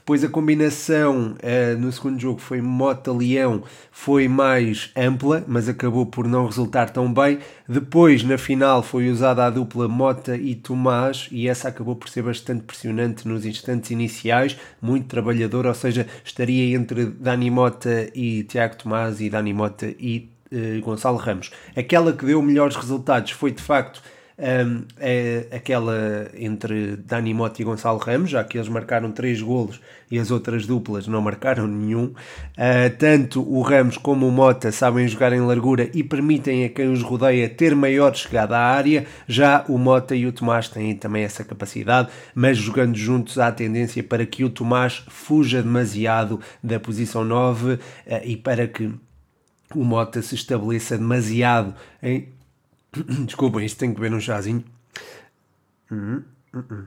Depois 0.00 0.24
a 0.24 0.28
combinação 0.28 1.34
uh, 1.34 1.78
no 1.78 1.92
segundo 1.92 2.18
jogo 2.18 2.40
foi 2.40 2.62
Mota-Leão, 2.62 3.62
foi 3.92 4.28
mais 4.28 4.90
ampla, 4.96 5.44
mas 5.46 5.68
acabou 5.68 6.06
por 6.06 6.26
não 6.26 6.46
resultar 6.46 6.88
tão 6.88 7.12
bem. 7.12 7.38
Depois, 7.68 8.24
na 8.24 8.38
final, 8.38 8.82
foi 8.82 9.10
usada 9.10 9.44
a 9.44 9.50
dupla 9.50 9.86
Mota 9.86 10.36
e 10.36 10.54
Tomás, 10.54 11.28
e 11.30 11.46
essa 11.46 11.68
acabou 11.68 11.94
por 11.94 12.08
ser 12.08 12.22
bastante 12.22 12.62
pressionante 12.62 13.28
nos 13.28 13.44
instantes 13.44 13.90
iniciais, 13.90 14.56
muito 14.80 15.06
trabalhador, 15.06 15.66
ou 15.66 15.74
seja, 15.74 16.06
estaria 16.24 16.74
entre 16.74 17.04
Dani 17.04 17.50
Mota 17.50 18.08
e 18.14 18.42
Tiago 18.44 18.76
Tomás 18.76 19.20
e 19.20 19.28
Dani 19.28 19.52
Mota 19.52 19.94
e 19.98 20.30
uh, 20.50 20.80
Gonçalo 20.80 21.18
Ramos. 21.18 21.50
Aquela 21.76 22.14
que 22.14 22.24
deu 22.24 22.40
melhores 22.40 22.74
resultados 22.74 23.32
foi 23.32 23.52
de 23.52 23.62
facto 23.62 24.02
um, 24.40 24.84
é 24.98 25.46
aquela 25.52 26.30
entre 26.34 26.96
Dani 26.96 27.34
Mota 27.34 27.60
e 27.60 27.64
Gonçalo 27.64 27.98
Ramos, 27.98 28.30
já 28.30 28.42
que 28.42 28.56
eles 28.56 28.68
marcaram 28.68 29.12
três 29.12 29.42
golos 29.42 29.80
e 30.10 30.18
as 30.18 30.30
outras 30.30 30.66
duplas 30.66 31.06
não 31.06 31.20
marcaram 31.20 31.66
nenhum. 31.66 32.06
Uh, 32.06 32.96
tanto 32.98 33.42
o 33.42 33.60
Ramos 33.60 33.98
como 33.98 34.26
o 34.26 34.32
Mota 34.32 34.72
sabem 34.72 35.06
jogar 35.06 35.34
em 35.34 35.40
largura 35.40 35.90
e 35.92 36.02
permitem 36.02 36.64
a 36.64 36.70
quem 36.70 36.90
os 36.90 37.02
rodeia 37.02 37.50
ter 37.50 37.74
maior 37.74 38.14
chegada 38.16 38.56
à 38.56 38.64
área. 38.74 39.06
Já 39.28 39.64
o 39.68 39.76
Mota 39.76 40.16
e 40.16 40.26
o 40.26 40.32
Tomás 40.32 40.68
têm 40.68 40.96
também 40.96 41.22
essa 41.22 41.44
capacidade, 41.44 42.08
mas 42.34 42.56
jogando 42.56 42.96
juntos 42.96 43.38
há 43.38 43.52
tendência 43.52 44.02
para 44.02 44.24
que 44.24 44.42
o 44.42 44.48
Tomás 44.48 45.04
fuja 45.08 45.62
demasiado 45.62 46.40
da 46.64 46.80
posição 46.80 47.24
9 47.24 47.74
uh, 47.74 47.78
e 48.24 48.38
para 48.38 48.66
que 48.66 48.90
o 49.74 49.84
Mota 49.84 50.22
se 50.22 50.34
estabeleça 50.34 50.96
demasiado 50.96 51.74
em 52.02 52.39
Desculpem, 53.26 53.64
isto 53.64 53.78
tem 53.78 53.94
que 53.94 54.00
beber 54.00 54.14
um 54.14 54.20
chazinho. 54.20 54.64
Uhum, 55.90 56.22
uhum. 56.54 56.86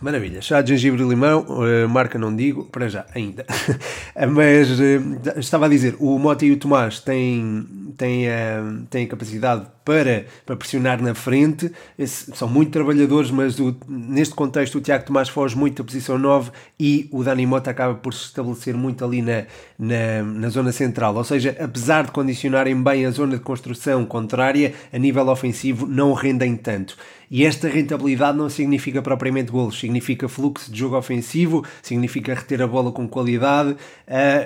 Maravilha, 0.00 0.42
chá 0.42 0.60
de 0.60 0.74
gengibre 0.76 1.02
e 1.02 1.08
limão, 1.08 1.46
uh, 1.48 1.88
marca 1.88 2.18
não 2.18 2.34
digo, 2.34 2.64
para 2.66 2.88
já, 2.88 3.06
ainda. 3.14 3.46
Mas 4.30 4.68
uh, 4.78 5.38
estava 5.38 5.64
a 5.64 5.68
dizer, 5.68 5.96
o 5.98 6.18
Mota 6.18 6.44
e 6.44 6.52
o 6.52 6.58
Tomás 6.58 7.00
têm, 7.00 7.66
têm, 7.96 8.28
uh, 8.28 8.86
têm 8.90 9.06
a 9.06 9.08
capacidade 9.08 9.66
para, 9.86 10.26
para 10.44 10.56
pressionar 10.56 11.00
na 11.00 11.14
frente, 11.14 11.70
Esse, 11.96 12.36
são 12.36 12.48
muito 12.48 12.72
trabalhadores, 12.72 13.30
mas 13.30 13.60
o, 13.60 13.74
neste 13.86 14.34
contexto 14.34 14.78
o 14.78 14.80
Tiago 14.80 15.06
Tomás 15.06 15.28
foge 15.28 15.56
muito 15.56 15.80
da 15.80 15.84
posição 15.84 16.18
9 16.18 16.50
e 16.78 17.08
o 17.12 17.22
Dani 17.22 17.46
Mota 17.46 17.70
acaba 17.70 17.94
por 17.94 18.12
se 18.12 18.24
estabelecer 18.24 18.74
muito 18.74 19.04
ali 19.04 19.22
na, 19.22 19.44
na, 19.78 20.24
na 20.24 20.48
zona 20.48 20.72
central. 20.72 21.14
Ou 21.14 21.22
seja, 21.22 21.56
apesar 21.60 22.06
de 22.06 22.10
condicionarem 22.10 22.82
bem 22.82 23.06
a 23.06 23.10
zona 23.12 23.36
de 23.36 23.44
construção 23.44 24.04
contrária, 24.04 24.74
a 24.92 24.98
nível 24.98 25.28
ofensivo 25.28 25.86
não 25.86 26.12
rendem 26.12 26.56
tanto. 26.56 26.96
E 27.30 27.44
esta 27.44 27.68
rentabilidade 27.68 28.38
não 28.38 28.48
significa 28.48 29.02
propriamente 29.02 29.50
golos, 29.50 29.78
significa 29.78 30.28
fluxo 30.28 30.70
de 30.70 30.78
jogo 30.78 30.96
ofensivo, 30.96 31.64
significa 31.82 32.34
reter 32.34 32.62
a 32.62 32.66
bola 32.66 32.92
com 32.92 33.08
qualidade, 33.08 33.70
uh, 33.70 33.76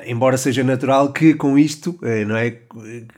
embora 0.06 0.36
seja 0.36 0.64
natural 0.64 1.12
que 1.12 1.34
com 1.34 1.58
isto, 1.58 1.98
uh, 2.02 2.26
não 2.26 2.36
é, 2.36 2.56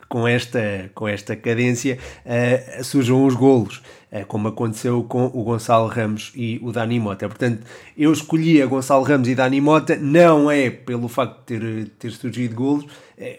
com 0.09 0.26
esta, 0.26 0.91
com 0.95 1.07
esta 1.07 1.37
cadência, 1.37 1.99
uh, 2.26 2.85
surjam 2.85 3.25
os 3.25 3.35
golos. 3.35 3.83
Como 4.28 4.49
aconteceu 4.49 5.02
com 5.04 5.25
o 5.25 5.42
Gonçalo 5.42 5.88
Ramos 5.88 6.33
e 6.37 6.61
o 6.62 6.71
Dani 6.71 7.00
Mota. 7.00 7.26
Portanto, 7.26 7.64
eu 7.97 8.12
escolhi 8.12 8.61
a 8.61 8.66
Gonçalo 8.66 9.02
Ramos 9.04 9.26
e 9.26 9.35
Dani 9.35 9.59
Mota, 9.59 9.97
não 9.97 10.50
é 10.50 10.69
pelo 10.69 11.09
facto 11.09 11.38
de 11.47 11.59
ter, 11.59 11.88
ter 11.99 12.11
surgido 12.11 12.54
golos, 12.54 12.85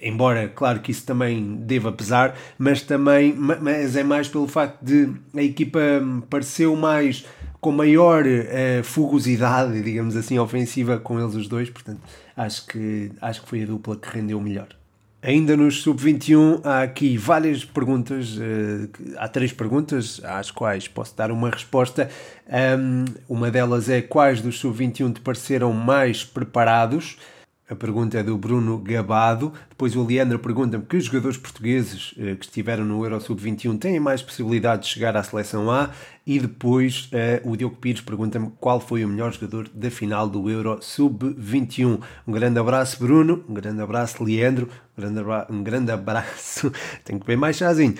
embora 0.01 0.48
claro 0.48 0.80
que 0.80 0.89
isso 0.89 1.06
também 1.06 1.58
deva 1.58 1.92
pesar, 1.92 2.36
mas 2.58 2.82
também 2.82 3.36
mas 3.36 3.96
é 3.96 4.01
mais 4.01 4.27
pelo 4.27 4.48
facto 4.48 4.82
de 4.82 5.12
a 5.38 5.44
equipa 5.44 5.80
pareceu 6.27 6.75
mais 6.75 7.24
com 7.63 7.72
maior 7.72 8.25
uh, 8.25 8.84
fugosidade, 8.84 9.82
digamos 9.82 10.18
assim, 10.18 10.38
ofensiva 10.38 10.98
com 11.00 11.18
eles 11.18 11.34
os 11.34 11.48
dois, 11.48 11.70
portanto 11.70 12.01
acho 12.36 12.68
que, 12.68 13.10
acho 13.22 13.42
que 13.42 13.48
foi 13.48 13.63
a 13.63 13.65
dupla 13.65 13.96
que 13.96 14.10
rendeu 14.10 14.39
melhor. 14.42 14.68
Ainda 15.25 15.56
nos 15.56 15.82
sub-21 15.84 16.60
há 16.65 16.82
aqui 16.82 17.15
várias 17.18 17.63
perguntas, 17.63 18.36
uh, 18.36 18.89
há 19.15 19.25
três 19.30 19.53
perguntas 19.53 20.20
às 20.22 20.51
quais 20.51 20.86
posso 20.89 21.15
dar 21.15 21.32
uma 21.32 21.50
resposta. 21.50 22.10
Um, 22.77 23.06
uma 23.30 23.50
delas 23.50 23.88
é 23.88 24.01
quais 24.01 24.42
dos 24.42 24.60
sub-21 24.60 25.13
te 25.13 25.22
pareceram 25.22 25.72
mais 25.72 26.25
preparados? 26.25 27.18
A 27.70 27.75
pergunta 27.75 28.17
é 28.17 28.24
do 28.24 28.38
Bruno 28.38 28.77
Gabado. 28.77 29.53
Depois 29.70 29.96
o 29.96 30.05
Leandro 30.05 30.38
pergunta-me 30.38 30.84
que 30.84 30.98
os 30.98 31.05
jogadores 31.05 31.38
portugueses 31.38 32.13
eh, 32.17 32.36
que 32.36 32.46
estiveram 32.46 32.84
no 32.84 33.01
Euro 33.03 33.22
Sub-21 33.22 33.79
têm 33.79 34.00
mais 34.01 34.22
possibilidade 34.22 34.84
de 34.84 34.89
chegar 34.89 35.15
à 35.15 35.24
seleção 35.24 35.72
A. 35.72 35.89
E 36.27 36.39
depois 36.39 37.08
eh, 37.13 37.41
o 37.46 37.55
Diogo 37.55 37.77
Pires 37.77 38.01
pergunta-me 38.01 38.51
qual 38.60 38.82
foi 38.82 39.05
o 39.05 39.08
melhor 39.08 39.32
jogador 39.32 39.70
da 39.74 39.89
final 39.89 40.27
do 40.27 40.50
Euro 40.50 40.79
Sub-21. 40.82 42.01
Um 42.27 42.32
grande 42.34 42.60
abraço, 42.60 43.00
Bruno. 43.00 43.46
Um 43.48 43.53
grande 43.53 43.82
abraço, 43.82 44.22
Leandro. 44.24 44.67
Um 44.98 45.01
grande, 45.01 45.20
abra 45.20 45.48
um 45.50 45.63
grande 45.63 45.91
abraço. 45.91 46.70
Tenho 47.05 47.20
que 47.20 47.25
ver 47.25 47.38
mais 47.38 47.55
chazinho. 47.55 47.96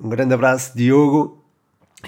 Um 0.00 0.08
grande 0.08 0.32
abraço, 0.32 0.76
Diogo. 0.76 1.44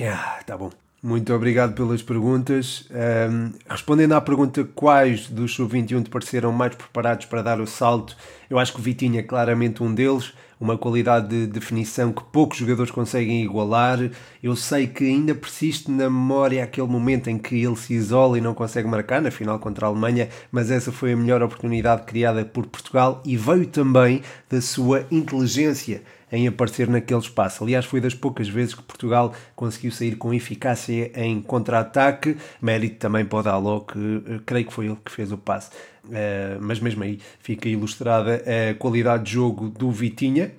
Ah, 0.00 0.40
tá 0.46 0.56
bom. 0.56 0.79
Muito 1.02 1.33
obrigado 1.33 1.73
pelas 1.73 2.02
perguntas. 2.02 2.87
Um, 2.90 3.52
respondendo 3.66 4.12
à 4.12 4.21
pergunta 4.21 4.62
quais 4.75 5.28
dos 5.28 5.54
sub-21 5.54 6.04
te 6.04 6.11
pareceram 6.11 6.52
mais 6.52 6.75
preparados 6.75 7.25
para 7.25 7.40
dar 7.40 7.59
o 7.59 7.66
salto, 7.66 8.14
eu 8.50 8.59
acho 8.59 8.75
que 8.75 8.80
o 8.80 8.83
Vitinho 8.83 9.19
é 9.19 9.23
claramente 9.23 9.83
um 9.83 9.95
deles, 9.95 10.35
uma 10.61 10.76
qualidade 10.76 11.28
de 11.28 11.47
definição 11.47 12.12
que 12.12 12.23
poucos 12.25 12.59
jogadores 12.59 12.90
conseguem 12.90 13.42
igualar. 13.42 14.11
Eu 14.42 14.54
sei 14.54 14.87
que 14.87 15.04
ainda 15.04 15.35
persiste 15.35 15.90
na 15.90 16.04
memória 16.11 16.62
aquele 16.62 16.87
momento 16.87 17.30
em 17.30 17.38
que 17.38 17.64
ele 17.64 17.76
se 17.76 17.95
isola 17.95 18.37
e 18.37 18.42
não 18.42 18.52
consegue 18.52 18.87
marcar 18.87 19.23
na 19.23 19.30
final 19.30 19.59
contra 19.59 19.87
a 19.87 19.88
Alemanha, 19.88 20.28
mas 20.52 20.71
essa 20.71 20.92
foi 20.92 21.14
a 21.14 21.16
melhor 21.16 21.42
oportunidade 21.42 22.02
criada 22.02 22.45
por 22.45 22.66
Portugal 22.66 23.23
e 23.25 23.38
veio 23.38 23.66
também 23.66 24.21
da 24.50 24.61
sua 24.61 25.07
inteligência 25.11 26.02
em 26.32 26.46
aparecer 26.46 26.88
naquele 26.88 27.20
espaço. 27.20 27.64
Aliás, 27.64 27.84
foi 27.84 28.00
das 28.00 28.14
poucas 28.14 28.49
vezes 28.49 28.75
que 28.75 28.82
Portugal 28.82 29.34
conseguiu 29.54 29.90
sair 29.90 30.16
com 30.16 30.32
eficácia 30.32 31.10
em 31.14 31.40
contra-ataque. 31.40 32.37
Mérito 32.60 32.96
também 32.96 33.25
para 33.25 33.38
o 33.38 33.42
Dalot, 33.42 33.87
que 33.92 34.22
eh, 34.26 34.40
creio 34.46 34.66
que 34.66 34.72
foi 34.72 34.87
ele 34.87 34.99
que 35.04 35.10
fez 35.10 35.32
o 35.32 35.38
passe. 35.38 35.70
Uh, 36.04 36.56
mas 36.60 36.80
mesmo 36.80 37.02
aí 37.02 37.20
fica 37.40 37.68
ilustrada 37.68 38.42
a 38.46 38.75
qualidade 38.75 39.25
de 39.25 39.32
jogo 39.32 39.68
do 39.68 39.90
Vitinha 39.90 40.50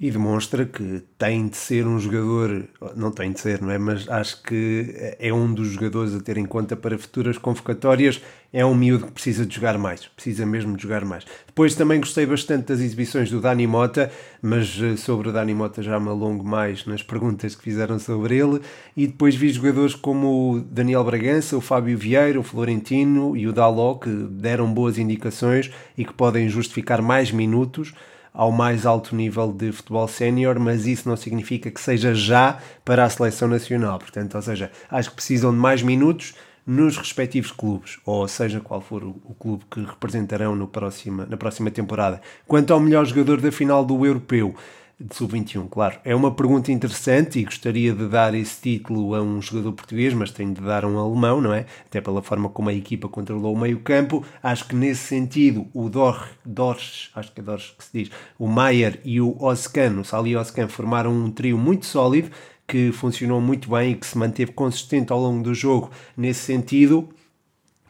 e 0.00 0.10
demonstra 0.10 0.64
que 0.64 1.02
tem 1.18 1.46
de 1.46 1.58
ser 1.58 1.86
um 1.86 1.98
jogador, 1.98 2.64
não 2.96 3.10
tem 3.10 3.32
de 3.32 3.38
ser, 3.38 3.60
não 3.60 3.70
é? 3.70 3.76
Mas 3.76 4.08
acho 4.08 4.42
que 4.42 5.14
é 5.18 5.30
um 5.30 5.52
dos 5.52 5.68
jogadores 5.68 6.14
a 6.14 6.20
ter 6.20 6.38
em 6.38 6.46
conta 6.46 6.74
para 6.74 6.96
futuras 6.96 7.36
convocatórias. 7.36 8.22
É 8.50 8.64
um 8.64 8.74
miúdo 8.74 9.06
que 9.06 9.12
precisa 9.12 9.44
de 9.44 9.54
jogar 9.54 9.76
mais, 9.76 10.06
precisa 10.06 10.46
mesmo 10.46 10.74
de 10.74 10.82
jogar 10.82 11.04
mais. 11.04 11.26
Depois 11.46 11.74
também 11.74 12.00
gostei 12.00 12.24
bastante 12.24 12.68
das 12.68 12.80
exibições 12.80 13.30
do 13.30 13.42
Dani 13.42 13.66
Mota, 13.66 14.10
mas 14.40 14.80
eh, 14.82 14.96
sobre 14.96 15.28
o 15.28 15.32
Dani 15.32 15.54
Mota 15.54 15.82
já 15.82 16.00
me 16.00 16.08
alongo 16.08 16.42
mais 16.42 16.86
nas 16.86 17.02
perguntas 17.02 17.54
que 17.54 17.62
fizeram 17.62 17.98
sobre 17.98 18.38
ele. 18.38 18.60
E 18.96 19.06
depois 19.06 19.36
vi 19.36 19.50
jogadores 19.50 19.94
como 19.94 20.54
o 20.54 20.60
Daniel 20.62 21.04
Bragança, 21.04 21.58
o 21.58 21.60
Fábio 21.60 21.96
Vieira, 21.96 22.40
o 22.40 22.42
Florentino 22.42 23.36
e 23.36 23.46
o 23.46 23.52
Daló, 23.52 23.96
que 23.96 24.08
deram 24.08 24.72
boas 24.72 24.96
indicações 24.96 25.70
e 25.96 26.06
que 26.06 26.14
podem 26.14 26.48
justificar 26.48 27.02
mais 27.02 27.30
minutos 27.30 27.92
ao 28.32 28.52
mais 28.52 28.86
alto 28.86 29.14
nível 29.14 29.52
de 29.52 29.72
futebol 29.72 30.06
sénior, 30.06 30.58
mas 30.58 30.86
isso 30.86 31.08
não 31.08 31.16
significa 31.16 31.70
que 31.70 31.80
seja 31.80 32.14
já 32.14 32.58
para 32.84 33.04
a 33.04 33.10
seleção 33.10 33.48
nacional. 33.48 33.98
Portanto, 33.98 34.34
ou 34.34 34.42
seja, 34.42 34.70
acho 34.90 35.10
que 35.10 35.16
precisam 35.16 35.52
de 35.52 35.58
mais 35.58 35.82
minutos 35.82 36.34
nos 36.66 36.96
respectivos 36.96 37.50
clubes, 37.50 37.98
ou 38.04 38.28
seja 38.28 38.60
qual 38.60 38.80
for 38.80 39.02
o, 39.02 39.20
o 39.24 39.34
clube 39.34 39.64
que 39.70 39.80
representarão 39.80 40.54
no 40.54 40.68
próxima, 40.68 41.26
na 41.26 41.36
próxima 41.36 41.70
temporada. 41.70 42.20
Quanto 42.46 42.72
ao 42.72 42.80
melhor 42.80 43.04
jogador 43.06 43.40
da 43.40 43.50
final 43.50 43.84
do 43.84 44.06
Europeu, 44.06 44.54
de 45.00 45.16
sub-21, 45.16 45.66
claro. 45.70 45.98
É 46.04 46.14
uma 46.14 46.30
pergunta 46.30 46.70
interessante 46.70 47.38
e 47.38 47.44
gostaria 47.44 47.94
de 47.94 48.06
dar 48.06 48.34
esse 48.34 48.60
título 48.60 49.14
a 49.14 49.22
um 49.22 49.40
jogador 49.40 49.72
português, 49.72 50.12
mas 50.12 50.30
tenho 50.30 50.52
de 50.52 50.60
dar 50.60 50.84
um 50.84 50.98
alemão, 50.98 51.40
não 51.40 51.54
é? 51.54 51.64
Até 51.86 52.02
pela 52.02 52.20
forma 52.20 52.50
como 52.50 52.68
a 52.68 52.74
equipa 52.74 53.08
controlou 53.08 53.54
o 53.54 53.58
meio-campo. 53.58 54.22
Acho 54.42 54.68
que 54.68 54.76
nesse 54.76 55.06
sentido 55.06 55.66
o 55.72 55.88
Dor, 55.88 56.28
Dors, 56.44 57.10
acho 57.14 57.32
que 57.32 57.40
é 57.40 57.42
Dors 57.42 57.74
que 57.78 57.84
se 57.84 57.90
diz, 57.92 58.10
o 58.38 58.46
Maier 58.46 59.00
e 59.02 59.20
o 59.22 59.36
Oscan, 59.42 60.00
o 60.00 60.04
Sali 60.04 60.36
Oscan, 60.36 60.68
formaram 60.68 61.12
um 61.12 61.30
trio 61.30 61.56
muito 61.56 61.86
sólido 61.86 62.30
que 62.68 62.92
funcionou 62.92 63.40
muito 63.40 63.70
bem 63.70 63.92
e 63.92 63.94
que 63.96 64.06
se 64.06 64.18
manteve 64.18 64.52
consistente 64.52 65.12
ao 65.12 65.18
longo 65.18 65.42
do 65.42 65.54
jogo 65.54 65.90
nesse 66.16 66.40
sentido 66.40 67.08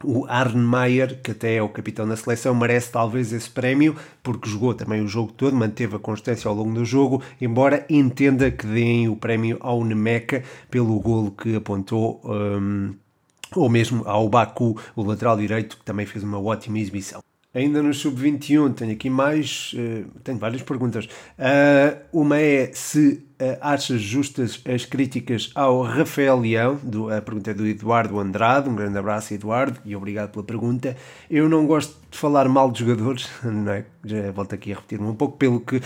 o 0.03 0.25
Arne 0.27 0.61
Meyer, 0.61 1.21
que 1.21 1.31
até 1.31 1.55
é 1.55 1.61
o 1.61 1.69
capitão 1.69 2.07
da 2.07 2.15
seleção, 2.15 2.53
merece 2.53 2.91
talvez 2.91 3.31
esse 3.33 3.49
prémio, 3.49 3.95
porque 4.23 4.49
jogou 4.49 4.73
também 4.73 5.01
o 5.01 5.07
jogo 5.07 5.31
todo, 5.31 5.55
manteve 5.55 5.95
a 5.95 5.99
constância 5.99 6.47
ao 6.47 6.55
longo 6.55 6.73
do 6.73 6.85
jogo, 6.85 7.21
embora 7.39 7.85
entenda 7.89 8.51
que 8.51 8.65
deem 8.65 9.07
o 9.09 9.15
prémio 9.15 9.57
ao 9.59 9.83
Nemeca 9.83 10.43
pelo 10.69 10.99
golo 10.99 11.31
que 11.31 11.55
apontou 11.55 12.21
um, 12.23 12.93
ou 13.55 13.69
mesmo 13.69 14.03
ao 14.05 14.29
Baku, 14.29 14.79
o 14.95 15.03
lateral 15.03 15.37
direito, 15.37 15.77
que 15.77 15.83
também 15.83 16.05
fez 16.05 16.23
uma 16.23 16.39
ótima 16.39 16.79
exibição. 16.79 17.21
Ainda 17.53 17.83
no 17.83 17.93
Sub-21 17.93 18.73
tenho 18.73 18.93
aqui 18.93 19.09
mais, 19.09 19.73
uh, 19.75 20.09
tenho 20.23 20.37
várias 20.37 20.61
perguntas. 20.61 21.03
Uh, 21.37 21.99
uma 22.13 22.39
é 22.39 22.71
se 22.73 23.25
uh, 23.41 23.57
achas 23.59 24.01
justas 24.01 24.63
as 24.65 24.85
críticas 24.85 25.51
ao 25.53 25.81
Rafael 25.81 26.39
Leão, 26.39 26.79
do, 26.81 27.13
a 27.13 27.21
pergunta 27.21 27.51
é 27.51 27.53
do 27.53 27.67
Eduardo 27.67 28.17
Andrade, 28.21 28.69
um 28.69 28.75
grande 28.75 28.97
abraço 28.97 29.33
Eduardo 29.33 29.77
e 29.83 29.93
obrigado 29.97 30.31
pela 30.31 30.45
pergunta. 30.45 30.95
Eu 31.29 31.49
não 31.49 31.67
gosto 31.67 31.93
de 32.09 32.17
falar 32.17 32.47
mal 32.47 32.71
de 32.71 32.79
jogadores, 32.79 33.29
não 33.43 33.73
é? 33.73 33.83
já 34.05 34.31
volto 34.31 34.55
aqui 34.55 34.71
a 34.71 34.75
repetir-me 34.75 35.05
um 35.05 35.15
pouco, 35.15 35.37
pelo 35.37 35.59
que 35.59 35.81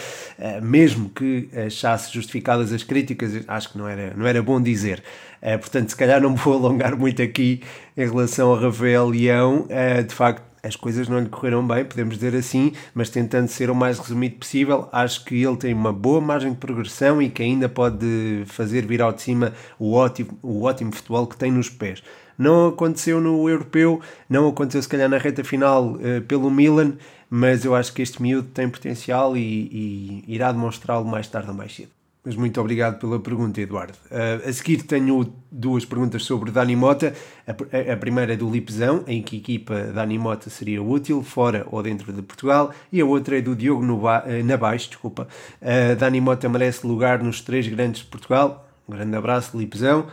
mesmo 0.61 1.09
que 1.09 1.49
achasse 1.65 2.13
justificadas 2.13 2.71
as 2.71 2.83
críticas, 2.83 3.43
acho 3.47 3.71
que 3.71 3.77
não 3.79 3.87
era, 3.87 4.13
não 4.15 4.27
era 4.27 4.41
bom 4.41 4.61
dizer. 4.61 5.03
portanto, 5.41 5.89
se 5.89 5.95
calhar 5.95 6.21
não 6.21 6.29
me 6.29 6.37
vou 6.37 6.53
alongar 6.53 6.95
muito 6.95 7.21
aqui 7.21 7.61
em 7.97 8.05
relação 8.07 8.51
ao 8.51 8.55
Rafael 8.55 9.09
Leão, 9.09 9.67
de 10.07 10.13
facto 10.13 10.54
as 10.65 10.75
coisas 10.75 11.07
não 11.07 11.19
lhe 11.19 11.29
correram 11.29 11.65
bem, 11.65 11.85
podemos 11.85 12.15
dizer 12.15 12.35
assim, 12.35 12.73
mas 12.93 13.09
tentando 13.09 13.47
ser 13.47 13.69
o 13.69 13.75
mais 13.75 13.99
resumido 13.99 14.37
possível, 14.37 14.89
acho 14.91 15.23
que 15.23 15.43
ele 15.43 15.57
tem 15.57 15.73
uma 15.73 15.93
boa 15.93 16.19
margem 16.19 16.51
de 16.51 16.57
progressão 16.57 17.21
e 17.21 17.29
que 17.29 17.43
ainda 17.43 17.69
pode 17.69 18.43
fazer 18.47 18.85
vir 18.85 19.01
ao 19.01 19.13
de 19.13 19.21
cima 19.21 19.53
o 19.77 19.93
ótimo, 19.93 20.37
o 20.41 20.63
ótimo 20.63 20.91
futebol 20.93 21.27
que 21.27 21.37
tem 21.37 21.51
nos 21.51 21.69
pés. 21.69 22.01
Não 22.37 22.67
aconteceu 22.67 23.21
no 23.21 23.47
europeu, 23.47 24.01
não 24.29 24.49
aconteceu 24.49 24.81
se 24.81 24.89
calhar 24.89 25.07
na 25.07 25.17
reta 25.17 25.43
final 25.43 25.93
uh, 25.93 26.21
pelo 26.27 26.49
Milan, 26.49 26.93
mas 27.29 27.63
eu 27.63 27.75
acho 27.75 27.93
que 27.93 28.01
este 28.01 28.21
miúdo 28.21 28.47
tem 28.49 28.67
potencial 28.67 29.37
e, 29.37 29.39
e 29.41 30.23
irá 30.27 30.51
demonstrá-lo 30.51 31.05
mais 31.05 31.27
tarde 31.27 31.49
ou 31.49 31.55
mais 31.55 31.73
cedo. 31.75 31.94
Mas 32.25 32.35
muito 32.35 32.59
obrigado 32.59 32.99
pela 32.99 33.19
pergunta, 33.19 33.61
Eduardo. 33.61 33.93
Uh, 34.09 34.49
a 34.49 34.51
seguir 34.51 34.81
tenho 34.81 35.31
duas 35.51 35.85
perguntas 35.85 36.23
sobre 36.23 36.49
Dani 36.49 36.75
Mota. 36.75 37.13
A, 37.45 37.93
a, 37.93 37.97
primeira 37.97 38.33
é 38.33 38.35
do 38.35 38.49
Lipzão, 38.49 39.03
em 39.05 39.21
que 39.21 39.37
equipa 39.37 39.75
Dani 39.93 40.17
Mota 40.17 40.49
seria 40.49 40.81
útil, 40.81 41.21
fora 41.21 41.67
ou 41.69 41.83
dentro 41.83 42.11
de 42.11 42.23
Portugal. 42.23 42.73
E 42.91 42.99
a 42.99 43.05
outra 43.05 43.37
é 43.37 43.41
do 43.41 43.55
Diogo 43.55 43.83
uh, 43.83 44.43
Nabais, 44.43 44.87
desculpa. 44.87 45.27
Uh, 45.61 45.95
Dani 45.95 46.19
Mota 46.19 46.49
merece 46.49 46.87
lugar 46.87 47.21
nos 47.21 47.41
três 47.41 47.67
grandes 47.67 48.01
de 48.01 48.07
Portugal. 48.07 48.67
Um 48.89 48.95
grande 48.95 49.15
abraço, 49.15 49.55
Lipzão. 49.55 50.07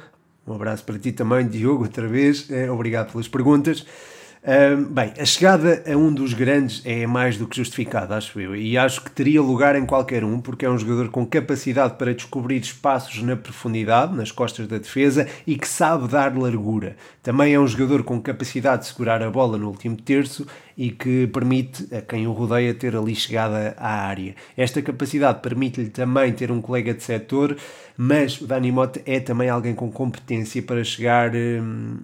Um 0.47 0.55
abraço 0.55 0.85
para 0.85 0.99
ti 0.99 1.13
também, 1.13 1.49
Diogo, 1.49 1.85
outra 1.85 2.07
vez. 2.07 2.51
Uh, 2.51 2.71
obrigado 2.71 3.13
pelas 3.13 3.27
perguntas 3.27 3.87
bem, 4.91 5.13
a 5.21 5.25
chegada 5.25 5.85
a 5.87 5.97
um 5.97 6.13
dos 6.13 6.35
grandes 6.35 6.83
é 6.85 7.07
mais 7.07 7.37
do 7.37 7.47
que 7.47 7.57
justificada, 7.57 8.17
acho 8.17 8.41
eu, 8.41 8.57
e 8.57 8.77
acho 8.77 9.01
que 9.01 9.09
teria 9.09 9.41
lugar 9.41 9.77
em 9.77 9.87
qualquer 9.87 10.25
um, 10.25 10.41
porque 10.41 10.67
é 10.67 10.71
um 10.71 10.77
jogador 10.77 11.11
com 11.11 11.25
capacidade 11.25 11.95
para 11.95 12.13
descobrir 12.13 12.57
espaços 12.57 13.23
na 13.23 13.37
profundidade, 13.37 14.17
nas 14.17 14.33
costas 14.33 14.67
da 14.67 14.79
defesa, 14.79 15.29
e 15.47 15.57
que 15.57 15.69
sabe 15.69 16.09
dar 16.09 16.37
largura. 16.37 16.97
Também 17.23 17.55
é 17.55 17.61
um 17.61 17.69
jogador 17.69 18.03
com 18.03 18.21
capacidade 18.21 18.83
de 18.83 18.89
segurar 18.89 19.23
a 19.23 19.31
bola 19.31 19.57
no 19.57 19.69
último 19.69 19.97
terço 19.97 20.45
e 20.77 20.91
que 20.91 21.29
permite 21.29 21.87
a 21.95 22.01
quem 22.01 22.27
o 22.27 22.33
rodeia 22.33 22.75
ter 22.75 22.97
ali 22.97 23.15
chegada 23.15 23.77
à 23.79 24.09
área. 24.09 24.35
Esta 24.57 24.83
capacidade 24.83 25.41
permite-lhe 25.41 25.91
também 25.91 26.33
ter 26.33 26.51
um 26.51 26.61
colega 26.61 26.93
de 26.93 27.05
setor, 27.05 27.57
mas 27.97 28.41
o 28.41 28.47
Dani 28.49 28.73
Mota 28.73 29.01
é 29.07 29.21
também 29.21 29.49
alguém 29.49 29.75
com 29.75 29.89
competência 29.89 30.61
para 30.63 30.83
chegar. 30.83 31.31
Hum, 31.33 32.01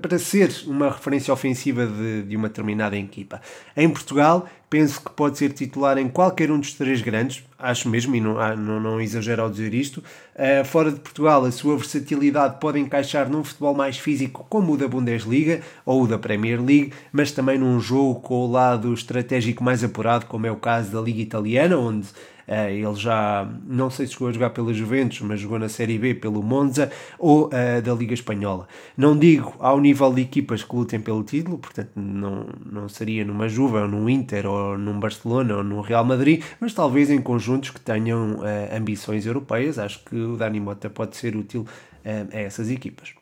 para 0.00 0.18
ser 0.18 0.50
uma 0.66 0.90
referência 0.90 1.32
ofensiva 1.32 1.86
de, 1.86 2.22
de 2.22 2.36
uma 2.36 2.48
determinada 2.48 2.96
equipa. 2.96 3.40
Em 3.76 3.88
Portugal, 3.88 4.48
penso 4.72 5.02
que 5.02 5.10
pode 5.10 5.36
ser 5.36 5.52
titular 5.52 5.98
em 5.98 6.08
qualquer 6.08 6.50
um 6.50 6.58
dos 6.58 6.72
três 6.72 7.02
grandes, 7.02 7.44
acho 7.58 7.90
mesmo, 7.90 8.16
e 8.16 8.22
não, 8.22 8.56
não, 8.56 8.80
não 8.80 9.00
exagero 9.02 9.42
ao 9.42 9.50
dizer 9.50 9.74
isto. 9.74 10.02
Uh, 10.34 10.64
fora 10.64 10.90
de 10.90 10.98
Portugal, 10.98 11.44
a 11.44 11.52
sua 11.52 11.76
versatilidade 11.76 12.58
pode 12.58 12.80
encaixar 12.80 13.28
num 13.28 13.44
futebol 13.44 13.74
mais 13.74 13.98
físico, 13.98 14.46
como 14.48 14.72
o 14.72 14.76
da 14.78 14.88
Bundesliga 14.88 15.60
ou 15.84 16.04
o 16.04 16.06
da 16.06 16.18
Premier 16.18 16.58
League, 16.58 16.94
mas 17.12 17.32
também 17.32 17.58
num 17.58 17.78
jogo 17.78 18.20
com 18.20 18.46
o 18.46 18.50
lado 18.50 18.94
estratégico 18.94 19.62
mais 19.62 19.84
apurado, 19.84 20.24
como 20.24 20.46
é 20.46 20.50
o 20.50 20.56
caso 20.56 20.90
da 20.90 21.02
Liga 21.02 21.20
Italiana, 21.20 21.76
onde 21.76 22.08
Uh, 22.46 22.68
ele 22.68 22.96
já, 22.96 23.48
não 23.66 23.88
sei 23.88 24.06
se 24.06 24.14
chegou 24.14 24.28
a 24.28 24.32
jogar 24.32 24.50
pela 24.50 24.74
Juventus, 24.74 25.20
mas 25.20 25.40
jogou 25.40 25.58
na 25.58 25.68
Série 25.68 25.98
B 25.98 26.14
pelo 26.14 26.42
Monza 26.42 26.90
ou 27.18 27.46
uh, 27.46 27.82
da 27.82 27.94
Liga 27.94 28.14
Espanhola. 28.14 28.66
Não 28.96 29.16
digo 29.16 29.54
ao 29.58 29.80
nível 29.80 30.12
de 30.12 30.22
equipas 30.22 30.62
que 30.64 30.74
lutem 30.74 31.00
pelo 31.00 31.22
título, 31.22 31.58
portanto 31.58 31.92
não, 31.94 32.46
não 32.70 32.88
seria 32.88 33.24
numa 33.24 33.48
Juve 33.48 33.76
ou 33.76 33.88
num 33.88 34.08
Inter 34.08 34.46
ou 34.46 34.58
num 34.78 34.98
Barcelona 34.98 35.56
ou 35.56 35.64
num 35.64 35.80
Real 35.80 36.04
Madrid, 36.04 36.42
mas 36.60 36.72
talvez 36.74 37.10
em 37.10 37.20
conjuntos 37.20 37.70
que 37.70 37.80
tenham 37.80 38.36
uh, 38.36 38.76
ambições 38.76 39.26
europeias. 39.26 39.78
Acho 39.78 40.04
que 40.04 40.16
o 40.16 40.36
Dani 40.36 40.60
Mota 40.60 40.88
pode 40.90 41.16
ser 41.16 41.36
útil 41.36 41.66
a 42.04 42.36
essas 42.36 42.68
equipas. 42.68 43.14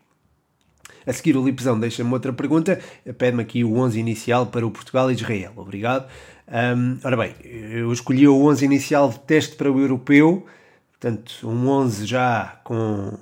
A 1.06 1.12
seguir, 1.12 1.36
o 1.36 1.44
Lipzão 1.44 1.78
deixa-me 1.78 2.12
outra 2.12 2.32
pergunta. 2.32 2.80
Pede-me 3.18 3.42
aqui 3.42 3.64
o 3.64 3.76
11 3.76 3.98
inicial 3.98 4.46
para 4.46 4.66
o 4.66 4.70
Portugal 4.70 5.10
e 5.10 5.14
Israel. 5.14 5.52
Obrigado. 5.56 6.06
Um, 6.50 6.98
ora 7.04 7.16
bem, 7.16 7.34
eu 7.44 7.92
escolhi 7.92 8.26
o 8.26 8.44
11 8.46 8.64
inicial 8.64 9.08
de 9.08 9.20
teste 9.20 9.54
para 9.54 9.70
o 9.70 9.78
europeu, 9.78 10.44
portanto, 10.90 11.48
um 11.48 11.68
11 11.68 12.06
já 12.06 12.60
com 12.64 13.16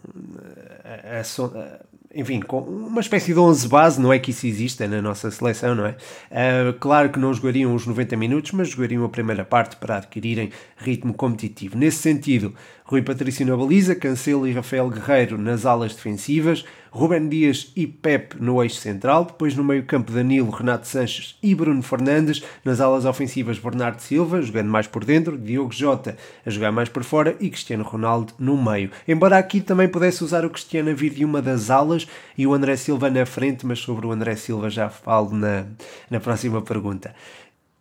a, 0.82 1.20
a, 1.20 1.80
enfim, 2.18 2.40
com 2.40 2.58
uma 2.58 3.00
espécie 3.00 3.32
de 3.32 3.38
11 3.38 3.68
base, 3.68 4.00
não 4.00 4.12
é 4.12 4.18
que 4.18 4.32
isso 4.32 4.44
exista 4.44 4.88
na 4.88 5.00
nossa 5.00 5.30
seleção, 5.30 5.76
não 5.76 5.86
é? 5.86 5.90
Uh, 5.90 6.72
claro 6.80 7.10
que 7.10 7.18
não 7.18 7.32
jogariam 7.32 7.72
os 7.72 7.86
90 7.86 8.16
minutos, 8.16 8.50
mas 8.50 8.70
jogariam 8.70 9.04
a 9.04 9.08
primeira 9.08 9.44
parte 9.44 9.76
para 9.76 9.98
adquirirem 9.98 10.50
ritmo 10.78 11.14
competitivo. 11.14 11.78
Nesse 11.78 11.98
sentido, 11.98 12.52
Rui 12.82 13.02
Patrício 13.02 13.46
na 13.46 13.56
baliza, 13.56 13.94
Cancelo 13.94 14.48
e 14.48 14.52
Rafael 14.52 14.90
Guerreiro 14.90 15.38
nas 15.38 15.64
alas 15.64 15.94
defensivas, 15.94 16.64
Rubén 16.90 17.28
Dias 17.28 17.72
e 17.76 17.86
Pep 17.86 18.36
no 18.40 18.62
eixo 18.62 18.76
central, 18.76 19.24
depois 19.24 19.54
no 19.54 19.64
meio-campo 19.64 20.12
Danilo, 20.12 20.50
Renato 20.50 20.86
Sanches 20.86 21.36
e 21.42 21.54
Bruno 21.54 21.82
Fernandes, 21.82 22.42
nas 22.64 22.80
alas 22.80 23.04
ofensivas 23.04 23.58
Bernardo 23.58 24.00
Silva, 24.00 24.42
jogando 24.42 24.70
mais 24.70 24.86
por 24.86 25.04
dentro, 25.04 25.36
Diogo 25.36 25.72
Jota 25.72 26.16
a 26.44 26.50
jogar 26.50 26.72
mais 26.72 26.88
por 26.88 27.04
fora 27.04 27.36
e 27.40 27.50
Cristiano 27.50 27.84
Ronaldo 27.84 28.32
no 28.38 28.56
meio. 28.56 28.90
Embora 29.06 29.38
aqui 29.38 29.60
também 29.60 29.88
pudesse 29.88 30.24
usar 30.24 30.44
o 30.44 30.50
Cristiano 30.50 30.90
a 30.90 30.94
vir 30.94 31.10
de 31.10 31.24
uma 31.24 31.42
das 31.42 31.70
alas 31.70 32.06
e 32.36 32.46
o 32.46 32.54
André 32.54 32.76
Silva 32.76 33.10
na 33.10 33.26
frente, 33.26 33.66
mas 33.66 33.78
sobre 33.78 34.06
o 34.06 34.12
André 34.12 34.36
Silva 34.36 34.70
já 34.70 34.88
falo 34.88 35.30
na, 35.30 35.66
na 36.10 36.20
próxima 36.20 36.62
pergunta. 36.62 37.14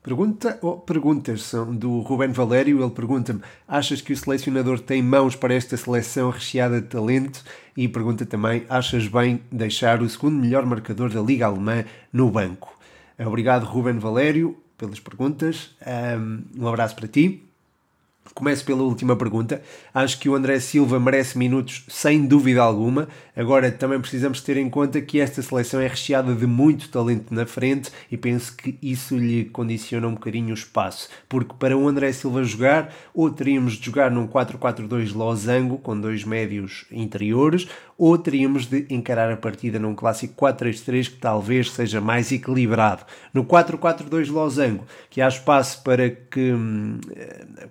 Pergunta 0.07 0.57
ou 0.61 0.79
perguntas 0.79 1.41
são 1.43 1.75
do 1.75 1.99
Ruben 1.99 2.31
Valério. 2.31 2.81
Ele 2.81 2.91
pergunta-me: 2.91 3.41
achas 3.67 3.99
que 3.99 4.13
o 4.13 4.15
selecionador 4.15 4.79
tem 4.79 5.03
mãos 5.03 5.35
para 5.35 5.53
esta 5.53 5.75
seleção 5.75 6.29
recheada 6.29 6.79
de 6.79 6.87
talento? 6.87 7.43
E 7.75 7.89
pergunta 7.89 8.25
também: 8.25 8.63
achas 8.69 9.05
bem 9.05 9.41
deixar 9.51 10.01
o 10.01 10.09
segundo 10.09 10.39
melhor 10.39 10.65
marcador 10.65 11.09
da 11.09 11.19
Liga 11.19 11.47
Alemã 11.47 11.83
no 12.13 12.31
banco? 12.31 12.73
Obrigado, 13.19 13.65
Ruben 13.65 13.99
Valério, 13.99 14.55
pelas 14.77 15.01
perguntas. 15.01 15.75
Um 16.57 16.65
abraço 16.65 16.95
para 16.95 17.09
ti. 17.09 17.43
Começo 18.33 18.65
pela 18.65 18.83
última 18.83 19.15
pergunta. 19.15 19.61
Acho 19.93 20.19
que 20.19 20.29
o 20.29 20.35
André 20.35 20.59
Silva 20.59 20.99
merece 20.99 21.37
minutos 21.37 21.83
sem 21.87 22.25
dúvida 22.25 22.61
alguma. 22.61 23.07
Agora 23.35 23.71
também 23.71 23.99
precisamos 23.99 24.41
ter 24.41 24.57
em 24.57 24.69
conta 24.69 25.01
que 25.01 25.19
esta 25.19 25.41
seleção 25.41 25.79
é 25.79 25.87
recheada 25.87 26.33
de 26.33 26.45
muito 26.45 26.89
talento 26.89 27.33
na 27.33 27.45
frente 27.45 27.91
e 28.11 28.17
penso 28.17 28.55
que 28.55 28.77
isso 28.81 29.17
lhe 29.17 29.45
condiciona 29.45 30.07
um 30.07 30.13
bocadinho 30.13 30.51
o 30.51 30.53
espaço. 30.53 31.09
Porque 31.29 31.53
para 31.57 31.77
o 31.77 31.87
André 31.87 32.11
Silva 32.11 32.43
jogar, 32.43 32.93
ou 33.13 33.29
teríamos 33.29 33.73
de 33.73 33.85
jogar 33.85 34.11
num 34.11 34.27
4-4-2 34.27 35.13
losango 35.13 35.77
com 35.77 35.99
dois 35.99 36.23
médios 36.23 36.85
interiores, 36.91 37.67
ou 37.97 38.17
teríamos 38.17 38.67
de 38.67 38.85
encarar 38.89 39.31
a 39.31 39.37
partida 39.37 39.79
num 39.79 39.95
clássico 39.95 40.33
4-3-3 40.35 41.09
que 41.09 41.17
talvez 41.17 41.71
seja 41.71 41.99
mais 41.99 42.31
equilibrado. 42.31 43.05
No 43.33 43.43
4-4-2 43.43 44.29
losango, 44.31 44.85
que 45.09 45.21
há 45.21 45.27
espaço 45.27 45.81
para 45.83 46.09
que. 46.09 46.51
Hum, 46.51 46.99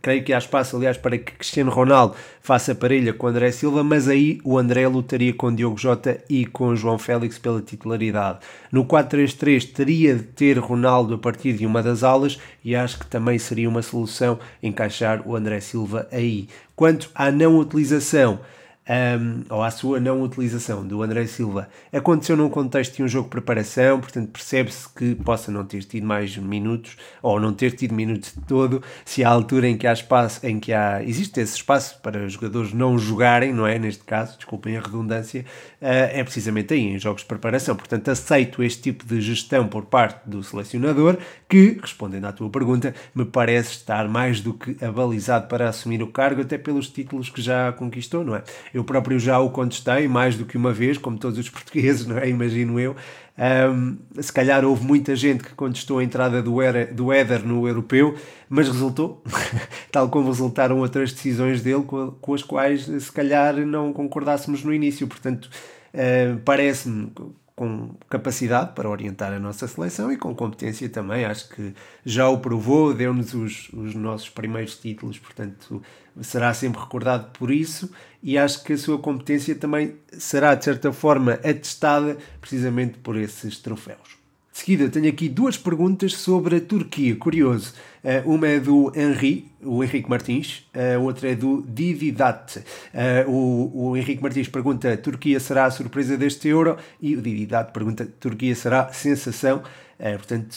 creio 0.02 0.24
que 0.24 0.32
há 0.32 0.38
espaço, 0.46 0.76
aliás, 0.76 0.96
para 0.96 1.18
que 1.18 1.32
Cristiano 1.32 1.70
Ronaldo 1.70 2.14
faça 2.40 2.74
parelha 2.74 3.12
com 3.12 3.26
André 3.26 3.50
Silva, 3.50 3.84
mas 3.84 4.08
aí 4.08 4.40
o 4.42 4.56
André 4.56 4.86
lutaria 4.88 5.34
com 5.34 5.54
Diogo 5.54 5.76
Jota 5.76 6.18
e 6.30 6.46
com 6.46 6.74
João 6.74 6.98
Félix 6.98 7.38
pela 7.38 7.60
titularidade. 7.60 8.38
No 8.72 8.84
4-3-3 8.84 9.72
teria 9.72 10.14
de 10.14 10.22
ter 10.22 10.58
Ronaldo 10.58 11.14
a 11.14 11.18
partir 11.18 11.52
de 11.52 11.66
uma 11.66 11.82
das 11.82 12.02
alas 12.02 12.38
e 12.64 12.74
acho 12.74 12.98
que 12.98 13.06
também 13.06 13.38
seria 13.38 13.68
uma 13.68 13.82
solução 13.82 14.38
encaixar 14.62 15.22
o 15.26 15.36
André 15.36 15.60
Silva 15.60 16.08
aí. 16.10 16.48
Quanto 16.74 17.10
à 17.14 17.30
não 17.30 17.58
utilização, 17.58 18.38
um, 18.88 19.42
ou 19.50 19.62
à 19.62 19.70
sua 19.70 19.98
não 19.98 20.22
utilização 20.22 20.86
do 20.86 21.02
André 21.02 21.26
Silva 21.26 21.68
aconteceu 21.92 22.36
num 22.36 22.48
contexto 22.48 22.96
de 22.96 23.02
um 23.02 23.08
jogo 23.08 23.24
de 23.24 23.30
preparação, 23.30 24.00
portanto 24.00 24.30
percebe-se 24.30 24.88
que 24.88 25.14
possa 25.14 25.50
não 25.50 25.64
ter 25.64 25.82
tido 25.84 26.06
mais 26.06 26.36
minutos 26.36 26.96
ou 27.22 27.40
não 27.40 27.52
ter 27.52 27.72
tido 27.72 27.94
minutos 27.94 28.32
de 28.32 28.40
todo, 28.42 28.82
se 29.04 29.24
há 29.24 29.28
altura 29.28 29.68
em 29.68 29.76
que 29.76 29.86
há 29.86 29.92
espaço, 29.92 30.46
em 30.46 30.60
que 30.60 30.72
há, 30.72 31.02
existe 31.02 31.40
esse 31.40 31.56
espaço 31.56 32.00
para 32.00 32.24
os 32.24 32.32
jogadores 32.32 32.72
não 32.72 32.98
jogarem, 32.98 33.52
não 33.52 33.66
é? 33.66 33.78
Neste 33.78 34.04
caso, 34.04 34.36
desculpem 34.36 34.76
a 34.76 34.80
redundância, 34.80 35.44
uh, 35.80 35.86
é 35.86 36.22
precisamente 36.22 36.74
aí, 36.74 36.80
em 36.80 36.98
jogos 36.98 37.22
de 37.22 37.28
preparação. 37.28 37.76
Portanto, 37.76 38.08
aceito 38.10 38.62
este 38.62 38.82
tipo 38.82 39.04
de 39.04 39.20
gestão 39.20 39.66
por 39.66 39.86
parte 39.86 40.28
do 40.28 40.42
selecionador, 40.42 41.16
que, 41.48 41.78
respondendo 41.80 42.26
à 42.26 42.32
tua 42.32 42.50
pergunta, 42.50 42.94
me 43.14 43.24
parece 43.24 43.70
estar 43.70 44.08
mais 44.08 44.40
do 44.40 44.54
que 44.54 44.76
abalizado 44.84 45.48
para 45.48 45.68
assumir 45.68 46.02
o 46.02 46.08
cargo, 46.08 46.42
até 46.42 46.58
pelos 46.58 46.88
títulos 46.88 47.30
que 47.30 47.40
já 47.42 47.72
conquistou, 47.72 48.24
não 48.24 48.36
é? 48.36 48.42
Eu 48.76 48.84
próprio 48.84 49.18
já 49.18 49.38
o 49.38 49.48
contestei 49.48 50.06
mais 50.06 50.36
do 50.36 50.44
que 50.44 50.58
uma 50.58 50.70
vez, 50.70 50.98
como 50.98 51.16
todos 51.16 51.38
os 51.38 51.48
portugueses, 51.48 52.06
não 52.06 52.18
é? 52.18 52.28
Imagino 52.28 52.78
eu. 52.78 52.94
Um, 53.38 53.96
se 54.20 54.30
calhar 54.30 54.66
houve 54.66 54.84
muita 54.84 55.16
gente 55.16 55.42
que 55.42 55.54
contestou 55.54 55.98
a 55.98 56.04
entrada 56.04 56.42
do, 56.42 56.60
Era, 56.60 56.84
do 56.84 57.10
Éder 57.10 57.42
no 57.42 57.66
europeu, 57.66 58.14
mas 58.50 58.68
resultou, 58.68 59.22
tal 59.90 60.10
como 60.10 60.28
resultaram 60.28 60.78
outras 60.80 61.10
decisões 61.10 61.62
dele 61.62 61.84
com, 61.84 62.10
com 62.20 62.34
as 62.34 62.42
quais 62.42 62.84
se 62.84 63.10
calhar 63.10 63.56
não 63.56 63.94
concordássemos 63.94 64.62
no 64.62 64.74
início. 64.74 65.06
Portanto, 65.06 65.48
uh, 65.94 66.38
parece-me 66.44 67.10
com 67.56 67.94
capacidade 68.10 68.74
para 68.74 68.88
orientar 68.88 69.32
a 69.32 69.38
nossa 69.38 69.66
seleção 69.66 70.12
e 70.12 70.18
com 70.18 70.34
competência 70.34 70.86
também. 70.90 71.24
Acho 71.24 71.48
que 71.48 71.74
já 72.04 72.28
o 72.28 72.38
provou, 72.38 72.92
deu-nos 72.92 73.32
os, 73.32 73.70
os 73.72 73.94
nossos 73.94 74.28
primeiros 74.28 74.76
títulos, 74.76 75.18
portanto 75.18 75.82
será 76.20 76.52
sempre 76.52 76.80
recordado 76.80 77.30
por 77.32 77.50
isso 77.50 77.90
e 78.22 78.36
acho 78.36 78.62
que 78.62 78.74
a 78.74 78.78
sua 78.78 78.98
competência 78.98 79.54
também 79.54 79.96
será 80.12 80.54
de 80.54 80.64
certa 80.64 80.92
forma 80.92 81.32
atestada 81.32 82.18
precisamente 82.40 82.98
por 82.98 83.16
esses 83.16 83.58
troféus. 83.58 84.25
De 84.56 84.60
seguida, 84.60 84.88
tenho 84.88 85.06
aqui 85.10 85.28
duas 85.28 85.58
perguntas 85.58 86.14
sobre 86.14 86.56
a 86.56 86.60
Turquia, 86.62 87.14
curioso. 87.14 87.74
Uh, 88.02 88.32
uma 88.34 88.48
é 88.48 88.58
do 88.58 88.90
Henri, 88.96 89.52
o 89.62 89.84
Henrique 89.84 90.08
Martins, 90.08 90.66
a 90.72 90.98
outra 90.98 91.30
é 91.30 91.34
do 91.34 91.60
Dididat. 91.60 92.56
Uh, 92.56 93.30
o, 93.30 93.90
o 93.90 93.96
Henrique 93.98 94.22
Martins 94.22 94.48
pergunta: 94.48 94.96
Turquia 94.96 95.38
será 95.38 95.66
a 95.66 95.70
surpresa 95.70 96.16
deste 96.16 96.48
Euro? 96.48 96.78
E 96.98 97.14
o 97.14 97.20
Dididat 97.20 97.70
pergunta: 97.70 98.08
Turquia 98.18 98.54
será 98.54 98.90
sensação? 98.94 99.62
É, 99.98 100.12
portanto, 100.16 100.54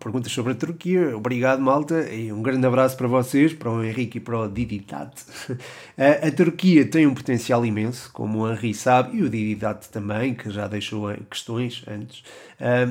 perguntas 0.00 0.32
sobre 0.32 0.52
a 0.52 0.54
Turquia. 0.56 1.16
Obrigado, 1.16 1.62
malta, 1.62 2.12
e 2.12 2.32
um 2.32 2.42
grande 2.42 2.66
abraço 2.66 2.96
para 2.96 3.06
vocês, 3.06 3.52
para 3.52 3.70
o 3.70 3.84
Henrique 3.84 4.18
e 4.18 4.20
para 4.20 4.40
o 4.40 4.48
Diditat. 4.48 5.12
a 5.96 6.30
Turquia 6.32 6.84
tem 6.84 7.06
um 7.06 7.14
potencial 7.14 7.64
imenso, 7.64 8.10
como 8.12 8.40
o 8.40 8.52
Henri 8.52 8.74
sabe, 8.74 9.18
e 9.18 9.22
o 9.22 9.30
Diditat 9.30 9.88
também, 9.90 10.34
que 10.34 10.50
já 10.50 10.66
deixou 10.66 11.14
questões 11.30 11.84
antes. 11.86 12.24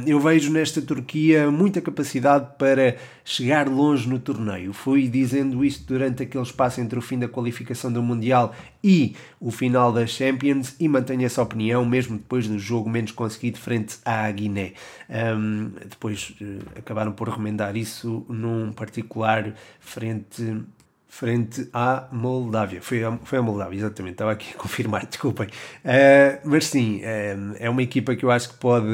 eu 0.08 0.20
vejo 0.22 0.50
nesta 0.50 0.82
Turquia 0.82 1.52
muita 1.52 1.82
capacidade 1.82 2.52
para 2.58 2.96
chegar 3.26 3.68
longe 3.68 4.08
no 4.08 4.18
torneio. 4.18 4.72
Fui 4.72 5.10
dizendo 5.10 5.66
isto 5.66 5.86
durante 5.86 6.24
aquele 6.24 6.44
espaço 6.44 6.80
entre 6.80 6.98
o 6.98 7.02
fim 7.02 7.20
da 7.20 7.28
qualificação 7.28 7.92
do 7.92 8.02
Mundial 8.02 8.56
e 8.82 9.14
o 9.42 9.52
final 9.52 9.92
das 9.92 10.12
Champions 10.12 10.76
e 10.80 10.88
mantenho 10.88 11.26
essa 11.26 11.42
opinião 11.42 11.84
mesmo 11.86 12.18
depois 12.18 12.48
do 12.48 12.58
jogo 12.58 12.90
menos 12.90 13.12
conseguido 13.12 13.60
frente 13.60 13.98
à 14.06 14.30
Guiné. 14.32 14.74
Um, 15.10 15.49
depois 15.88 16.36
uh, 16.42 16.80
acabaram 16.80 17.12
por 17.12 17.30
remendar 17.30 17.76
isso 17.76 18.26
num 18.30 18.72
particular 18.72 19.54
frente 19.80 20.66
frente 21.10 21.68
à 21.74 22.08
Moldávia. 22.12 22.82
Foi 22.82 23.04
a, 23.04 23.18
foi 23.24 23.40
a 23.40 23.42
Moldávia, 23.42 23.80
exatamente, 23.80 24.14
estava 24.14 24.32
aqui 24.32 24.54
a 24.54 24.58
confirmar, 24.58 25.06
desculpem. 25.10 25.48
Uh, 25.48 26.40
mas 26.44 26.68
sim, 26.68 27.02
é, 27.04 27.36
é 27.60 27.70
uma 27.70 27.82
equipa 27.82 28.16
que 28.16 28.24
eu 28.24 28.32
acho 28.32 28.50
que 28.50 28.56
pode, 28.56 28.88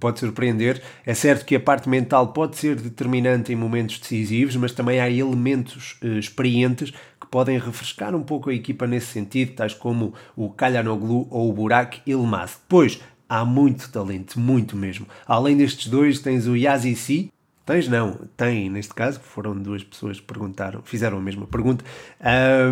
pode 0.00 0.18
surpreender. 0.18 0.82
É 1.06 1.14
certo 1.14 1.46
que 1.46 1.54
a 1.54 1.60
parte 1.60 1.88
mental 1.88 2.32
pode 2.32 2.56
ser 2.56 2.74
determinante 2.74 3.52
em 3.52 3.56
momentos 3.56 3.98
decisivos, 4.00 4.56
mas 4.56 4.72
também 4.72 5.00
há 5.00 5.08
elementos 5.08 5.96
uh, 6.02 6.18
experientes 6.18 6.90
que 7.20 7.26
podem 7.30 7.56
refrescar 7.56 8.14
um 8.14 8.22
pouco 8.22 8.50
a 8.50 8.54
equipa 8.54 8.86
nesse 8.86 9.06
sentido, 9.06 9.52
tais 9.52 9.72
como 9.72 10.12
o 10.36 10.50
Kalyanoglu 10.50 11.28
ou 11.30 11.48
o 11.48 11.52
Burak 11.52 12.00
Ilmaz. 12.04 12.58
Depois, 12.62 13.00
há 13.28 13.44
muito 13.44 13.90
talento, 13.90 14.38
muito 14.38 14.76
mesmo. 14.76 15.06
Além 15.26 15.56
destes 15.56 15.88
dois, 15.88 16.20
tens 16.20 16.46
o 16.46 16.56
Yazici, 16.56 17.30
Tens 17.68 17.86
não, 17.86 18.18
tem, 18.34 18.70
neste 18.70 18.94
caso, 18.94 19.20
foram 19.20 19.54
duas 19.54 19.84
pessoas 19.84 20.18
que 20.18 20.24
perguntaram, 20.24 20.80
fizeram 20.82 21.18
a 21.18 21.20
mesma 21.20 21.46
pergunta. 21.46 21.84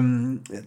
Um, 0.03 0.39
tem, 0.39 0.63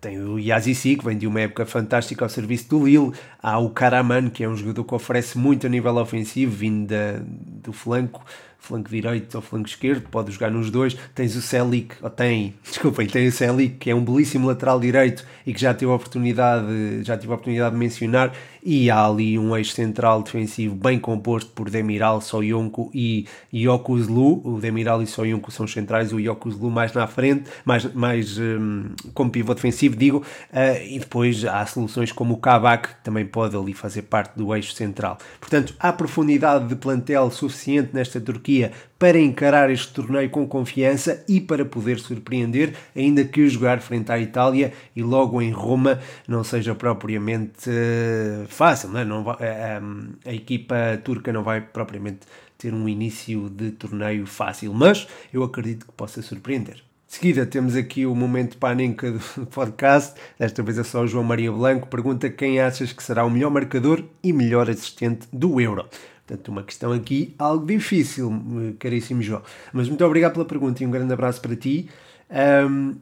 tem, 0.00 0.20
o 0.20 0.38
Yazici, 0.38 0.94
que 0.94 1.04
vem 1.04 1.18
de 1.18 1.26
uma 1.26 1.40
época 1.40 1.66
fantástica 1.66 2.24
ao 2.24 2.28
serviço 2.28 2.68
do 2.68 2.86
Lille. 2.86 3.10
Há 3.42 3.58
o 3.58 3.70
Karaman, 3.70 4.30
que 4.30 4.44
é 4.44 4.48
um 4.48 4.54
jogador 4.54 4.84
que 4.84 4.94
oferece 4.94 5.36
muito 5.36 5.66
a 5.66 5.68
nível 5.68 5.96
ofensivo, 5.96 6.54
vindo 6.54 6.90
da, 6.90 7.20
do 7.24 7.72
flanco 7.72 8.24
flanco 8.62 8.88
direito 8.88 9.34
ou 9.34 9.42
flanco 9.42 9.68
esquerdo, 9.68 10.08
pode 10.08 10.30
jogar 10.30 10.50
nos 10.50 10.70
dois. 10.70 10.96
Tens 11.14 11.34
o 11.34 11.42
Celic, 11.42 11.96
ou 12.00 12.08
tem, 12.08 12.54
desculpem, 12.62 13.06
tem 13.06 13.26
o 13.26 13.32
Celic, 13.32 13.76
que 13.76 13.90
é 13.90 13.94
um 13.94 14.04
belíssimo 14.04 14.46
lateral 14.46 14.78
direito 14.78 15.26
e 15.44 15.52
que 15.52 15.60
já 15.60 15.74
tive 15.74 15.90
a 15.90 15.94
oportunidade, 15.94 17.02
já 17.02 17.18
tive 17.18 17.32
a 17.32 17.34
oportunidade 17.34 17.74
de 17.74 17.78
mencionar, 17.78 18.32
e 18.64 18.88
há 18.88 19.04
ali 19.04 19.36
um 19.36 19.56
eixo 19.56 19.72
central 19.72 20.22
defensivo 20.22 20.76
bem 20.76 20.96
composto 20.96 21.50
por 21.50 21.68
Demiral, 21.68 22.20
Soyuncu 22.20 22.92
e 22.94 23.26
Yokuzlu. 23.52 24.40
O 24.44 24.60
Demiral 24.60 25.02
e 25.02 25.06
Soyuncu 25.06 25.50
são 25.50 25.66
os 25.66 25.72
centrais, 25.72 26.12
o 26.12 26.20
Yokuzlu 26.20 26.70
mais 26.70 26.92
na 26.92 27.08
frente, 27.08 27.50
mais, 27.64 27.92
mais 27.92 28.38
um, 28.38 28.84
como 29.12 29.32
pivô 29.32 29.52
defensivo, 29.52 29.96
digo, 29.96 30.18
uh, 30.18 30.86
e 30.86 31.00
depois 31.00 31.44
há 31.44 31.66
soluções 31.66 32.12
como 32.12 32.34
o 32.34 32.36
Kabak, 32.36 32.90
que 32.90 33.02
também 33.02 33.26
pode 33.26 33.56
ali 33.56 33.74
fazer 33.74 34.02
parte 34.02 34.36
do 34.36 34.54
eixo 34.54 34.72
central. 34.74 35.18
Portanto, 35.40 35.74
há 35.80 35.92
profundidade 35.92 36.68
de 36.68 36.76
plantel 36.76 37.32
suficiente 37.32 37.90
nesta 37.92 38.20
Turquia 38.20 38.51
Turquia 38.52 38.72
para 38.98 39.18
encarar 39.18 39.70
este 39.70 39.92
torneio 39.92 40.30
com 40.30 40.46
confiança 40.46 41.24
e 41.28 41.40
para 41.40 41.64
poder 41.64 41.98
surpreender, 41.98 42.74
ainda 42.94 43.24
que 43.24 43.48
jogar 43.48 43.80
frente 43.80 44.12
à 44.12 44.18
Itália 44.18 44.72
e 44.94 45.02
logo 45.02 45.42
em 45.42 45.50
Roma 45.50 45.98
não 46.28 46.44
seja 46.44 46.74
propriamente 46.74 47.68
uh, 47.68 48.46
fácil. 48.46 48.90
Não 48.90 49.00
é? 49.00 49.04
não 49.04 49.24
vai, 49.24 49.34
uh, 49.34 50.18
a 50.24 50.32
equipa 50.32 51.00
turca 51.02 51.32
não 51.32 51.42
vai 51.42 51.60
propriamente 51.60 52.20
ter 52.56 52.72
um 52.72 52.88
início 52.88 53.50
de 53.50 53.72
torneio 53.72 54.24
fácil, 54.24 54.72
mas 54.72 55.08
eu 55.32 55.42
acredito 55.42 55.86
que 55.86 55.92
possa 55.92 56.22
surpreender. 56.22 56.76
De 57.08 57.16
seguida 57.16 57.44
temos 57.44 57.74
aqui 57.74 58.06
o 58.06 58.14
momento 58.14 58.56
paninca 58.56 59.10
do 59.10 59.20
podcast, 59.50 60.14
desta 60.38 60.62
vez 60.62 60.78
é 60.78 60.84
só 60.84 61.02
o 61.02 61.08
João 61.08 61.24
Maria 61.24 61.50
Blanco, 61.50 61.88
pergunta 61.88 62.30
quem 62.30 62.60
achas 62.60 62.92
que 62.92 63.02
será 63.02 63.24
o 63.24 63.30
melhor 63.30 63.50
marcador 63.50 64.04
e 64.22 64.32
melhor 64.32 64.70
assistente 64.70 65.26
do 65.32 65.60
Euro. 65.60 65.88
Portanto, 66.32 66.48
uma 66.48 66.62
questão 66.62 66.92
aqui 66.92 67.34
algo 67.38 67.66
difícil, 67.66 68.32
caríssimo 68.78 69.20
João. 69.20 69.42
Mas 69.70 69.88
muito 69.88 70.02
obrigado 70.04 70.32
pela 70.32 70.46
pergunta 70.46 70.82
e 70.82 70.86
um 70.86 70.90
grande 70.90 71.12
abraço 71.12 71.42
para 71.42 71.54
ti. 71.54 71.90
Um, 72.30 72.94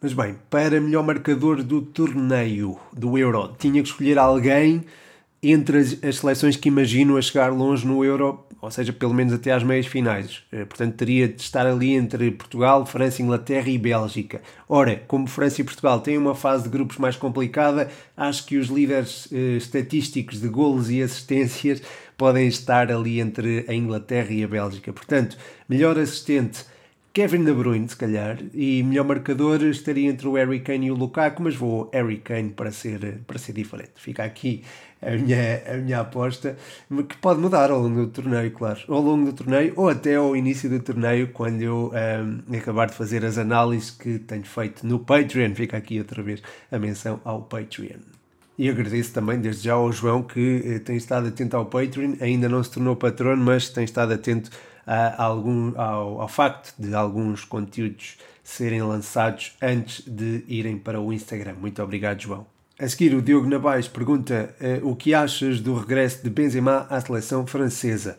mas 0.00 0.12
bem, 0.12 0.36
para 0.50 0.78
melhor 0.78 1.02
marcador 1.02 1.62
do 1.62 1.80
torneio 1.80 2.78
do 2.92 3.16
Euro, 3.16 3.54
tinha 3.58 3.82
que 3.82 3.88
escolher 3.88 4.18
alguém 4.18 4.84
entre 5.52 5.78
as, 5.78 5.96
as 6.02 6.16
seleções 6.18 6.56
que 6.56 6.68
imagino 6.68 7.16
a 7.16 7.22
chegar 7.22 7.52
longe 7.52 7.86
no 7.86 8.04
Euro, 8.04 8.46
ou 8.60 8.70
seja, 8.70 8.92
pelo 8.92 9.14
menos 9.14 9.32
até 9.32 9.52
às 9.52 9.62
meias 9.62 9.86
finais. 9.86 10.42
Eh, 10.50 10.64
portanto, 10.64 10.94
teria 10.94 11.28
de 11.28 11.40
estar 11.40 11.66
ali 11.66 11.94
entre 11.94 12.30
Portugal, 12.30 12.86
França, 12.86 13.22
Inglaterra 13.22 13.68
e 13.68 13.78
Bélgica. 13.78 14.40
Ora, 14.68 14.96
como 15.06 15.26
França 15.26 15.60
e 15.60 15.64
Portugal 15.64 16.00
têm 16.00 16.18
uma 16.18 16.34
fase 16.34 16.64
de 16.64 16.70
grupos 16.70 16.96
mais 16.96 17.16
complicada, 17.16 17.88
acho 18.16 18.46
que 18.46 18.56
os 18.56 18.68
líderes 18.68 19.28
eh, 19.32 19.56
estatísticos 19.56 20.40
de 20.40 20.48
golos 20.48 20.90
e 20.90 21.02
assistências 21.02 21.82
podem 22.16 22.48
estar 22.48 22.90
ali 22.90 23.20
entre 23.20 23.64
a 23.68 23.74
Inglaterra 23.74 24.32
e 24.32 24.42
a 24.42 24.48
Bélgica. 24.48 24.92
Portanto, 24.92 25.36
melhor 25.68 25.98
assistente 25.98 26.64
Kevin 27.16 27.44
De 27.44 27.52
Bruyne, 27.54 27.88
se 27.88 27.96
calhar, 27.96 28.38
e 28.52 28.82
melhor 28.82 29.06
marcador 29.06 29.62
estaria 29.62 30.06
entre 30.06 30.28
o 30.28 30.34
Harry 30.34 30.60
Kane 30.60 30.88
e 30.88 30.90
o 30.90 30.94
Lukaku, 30.94 31.42
mas 31.42 31.56
vou 31.56 31.88
Harry 31.90 32.18
Kane 32.18 32.50
para 32.50 32.70
ser, 32.70 33.22
para 33.26 33.38
ser 33.38 33.54
diferente. 33.54 33.92
Fica 33.96 34.22
aqui 34.22 34.62
a 35.00 35.10
minha, 35.10 35.62
a 35.66 35.76
minha 35.76 36.00
aposta, 36.00 36.56
que 37.08 37.16
pode 37.18 37.40
mudar 37.40 37.70
ao 37.70 37.80
longo 37.80 38.06
do 38.06 38.08
torneio, 38.08 38.50
claro. 38.50 38.80
Ao 38.88 39.00
longo 39.00 39.26
do 39.26 39.32
torneio 39.32 39.72
ou 39.76 39.88
até 39.88 40.16
ao 40.16 40.36
início 40.36 40.68
do 40.68 40.80
torneio, 40.80 41.28
quando 41.32 41.62
eu 41.62 41.92
um, 41.92 42.56
acabar 42.56 42.86
de 42.86 42.94
fazer 42.94 43.24
as 43.24 43.38
análises 43.38 43.90
que 43.90 44.18
tenho 44.18 44.44
feito 44.44 44.86
no 44.86 44.98
Patreon. 44.98 45.54
Fica 45.54 45.76
aqui 45.76 45.98
outra 45.98 46.22
vez 46.22 46.42
a 46.70 46.78
menção 46.78 47.20
ao 47.24 47.42
Patreon. 47.42 48.00
E 48.58 48.70
agradeço 48.70 49.12
também 49.12 49.38
desde 49.38 49.64
já 49.64 49.74
ao 49.74 49.92
João 49.92 50.22
que 50.22 50.62
eh, 50.64 50.78
tem 50.78 50.96
estado 50.96 51.28
atento 51.28 51.56
ao 51.56 51.66
Patreon, 51.66 52.14
ainda 52.20 52.48
não 52.48 52.64
se 52.64 52.70
tornou 52.70 52.96
patrono, 52.96 53.44
mas 53.44 53.68
tem 53.68 53.84
estado 53.84 54.14
atento 54.14 54.50
a 54.86 55.22
algum, 55.22 55.78
ao, 55.78 56.22
ao 56.22 56.28
facto 56.28 56.74
de 56.78 56.94
alguns 56.94 57.44
conteúdos 57.44 58.16
serem 58.42 58.80
lançados 58.80 59.54
antes 59.60 60.02
de 60.06 60.42
irem 60.48 60.78
para 60.78 61.00
o 61.00 61.12
Instagram. 61.12 61.54
Muito 61.60 61.82
obrigado, 61.82 62.22
João. 62.22 62.55
A 62.78 62.86
seguir, 62.86 63.14
o 63.14 63.22
Diogo 63.22 63.48
Navais 63.48 63.88
pergunta 63.88 64.54
uh, 64.60 64.90
o 64.90 64.94
que 64.94 65.14
achas 65.14 65.60
do 65.60 65.74
regresso 65.74 66.22
de 66.22 66.28
Benzema 66.28 66.86
à 66.90 67.00
seleção 67.00 67.46
francesa. 67.46 68.18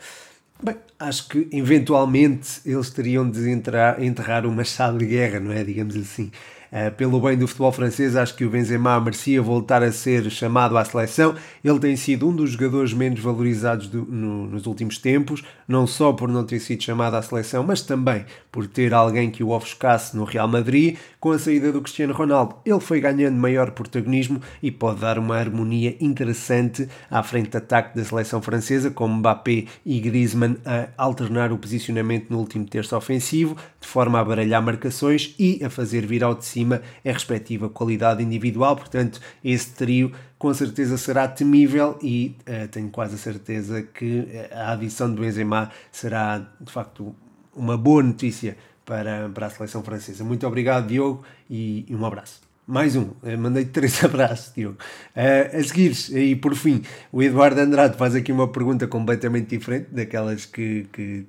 Bem, 0.63 0.75
acho 0.97 1.29
que 1.29 1.47
eventualmente 1.51 2.61
eles 2.65 2.89
teriam 2.89 3.29
de 3.29 3.51
entrar, 3.51 4.01
enterrar 4.01 4.47
uma 4.47 4.55
machado 4.55 4.97
de 4.97 5.05
guerra, 5.05 5.39
não 5.39 5.51
é? 5.51 5.63
Digamos 5.63 5.95
assim. 5.95 6.31
Uh, 6.71 6.91
pelo 6.95 7.19
bem 7.21 7.37
do 7.37 7.47
futebol 7.47 7.71
francês, 7.71 8.15
acho 8.15 8.35
que 8.35 8.45
o 8.45 8.49
Benzema 8.49 8.99
merecia 8.99 9.41
voltar 9.41 9.83
a 9.83 9.91
ser 9.91 10.29
chamado 10.29 10.77
à 10.77 10.83
seleção. 10.83 11.35
Ele 11.63 11.79
tem 11.79 11.95
sido 11.95 12.27
um 12.27 12.35
dos 12.35 12.51
jogadores 12.51 12.93
menos 12.93 13.19
valorizados 13.19 13.87
do, 13.87 14.03
no, 14.05 14.47
nos 14.47 14.65
últimos 14.65 14.97
tempos, 14.97 15.43
não 15.67 15.87
só 15.87 16.11
por 16.13 16.29
não 16.29 16.43
ter 16.43 16.59
sido 16.59 16.83
chamado 16.83 17.15
à 17.15 17.21
seleção, 17.21 17.63
mas 17.63 17.81
também 17.81 18.25
por 18.51 18.67
ter 18.67 18.93
alguém 18.93 19.29
que 19.29 19.43
o 19.43 19.49
ofuscasse 19.49 20.15
no 20.15 20.23
Real 20.23 20.47
Madrid. 20.47 20.97
Com 21.19 21.31
a 21.31 21.39
saída 21.39 21.71
do 21.71 21.81
Cristiano 21.81 22.13
Ronaldo, 22.13 22.55
ele 22.65 22.79
foi 22.79 22.99
ganhando 22.99 23.37
maior 23.37 23.71
protagonismo 23.71 24.41
e 24.61 24.71
pode 24.71 24.99
dar 24.99 25.17
uma 25.17 25.37
harmonia 25.37 25.95
interessante 25.99 26.87
à 27.09 27.23
frente 27.23 27.51
de 27.51 27.57
ataque 27.57 27.95
da 27.97 28.03
seleção 28.03 28.41
francesa, 28.41 28.91
com 28.91 29.07
Mbappé 29.07 29.65
e 29.85 29.99
Griezmann 29.99 30.57
a 30.65 30.87
alternar 30.97 31.51
o 31.51 31.57
posicionamento 31.57 32.29
no 32.29 32.39
último 32.39 32.65
terço 32.65 32.95
ofensivo, 32.95 33.55
de 33.79 33.87
forma 33.87 34.19
a 34.19 34.23
baralhar 34.23 34.61
marcações 34.61 35.35
e 35.37 35.63
a 35.63 35.69
fazer 35.69 36.05
vir 36.05 36.23
ao 36.23 36.35
de 36.35 36.45
cima 36.57 36.81
é 37.03 37.11
respectiva 37.11 37.69
qualidade 37.69 38.23
individual, 38.23 38.75
portanto, 38.75 39.21
esse 39.43 39.69
trio 39.71 40.11
com 40.37 40.51
certeza 40.53 40.97
será 40.97 41.27
temível 41.27 41.97
e 42.01 42.35
uh, 42.41 42.67
tenho 42.69 42.89
quase 42.89 43.15
a 43.15 43.17
certeza 43.17 43.81
que 43.81 44.27
a 44.51 44.71
adição 44.71 45.13
do 45.13 45.21
Benzema 45.21 45.71
será 45.91 46.39
de 46.59 46.71
facto 46.71 47.15
uma 47.55 47.77
boa 47.77 48.01
notícia 48.01 48.57
para, 48.85 49.29
para 49.29 49.47
a 49.47 49.49
seleção 49.49 49.83
francesa. 49.83 50.23
Muito 50.23 50.47
obrigado, 50.47 50.87
Diogo, 50.87 51.23
e, 51.49 51.85
e 51.87 51.95
um 51.95 52.05
abraço. 52.05 52.41
Mais 52.65 52.95
um, 52.95 53.11
eh, 53.23 53.37
mandei 53.37 53.65
três 53.65 54.01
abraços, 54.03 54.53
Diogo. 54.53 54.77
Uh, 55.15 55.57
a 55.57 55.63
seguir, 55.63 55.93
e 56.17 56.35
por 56.35 56.55
fim, 56.55 56.81
o 57.11 57.21
Eduardo 57.21 57.59
Andrade 57.61 57.97
faz 57.97 58.15
aqui 58.15 58.31
uma 58.31 58.47
pergunta 58.47 58.87
completamente 58.87 59.47
diferente 59.57 59.87
daquelas 59.91 60.45
que, 60.45 60.87
que 60.91 61.25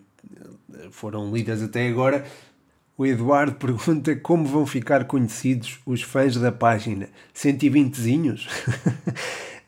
foram 0.91 1.33
lidas 1.33 1.63
até 1.63 1.89
agora. 1.89 2.25
O 2.99 3.07
Eduardo 3.07 3.53
pergunta 3.57 4.15
como 4.17 4.45
vão 4.45 4.67
ficar 4.67 5.05
conhecidos 5.05 5.79
os 5.87 6.03
fãs 6.03 6.37
da 6.37 6.51
página. 6.51 7.09
120zinhos? 7.33 8.49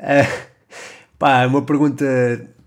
uh, 0.00 0.50
pá, 1.16 1.42
é 1.42 1.46
uma 1.46 1.62
pergunta 1.62 2.04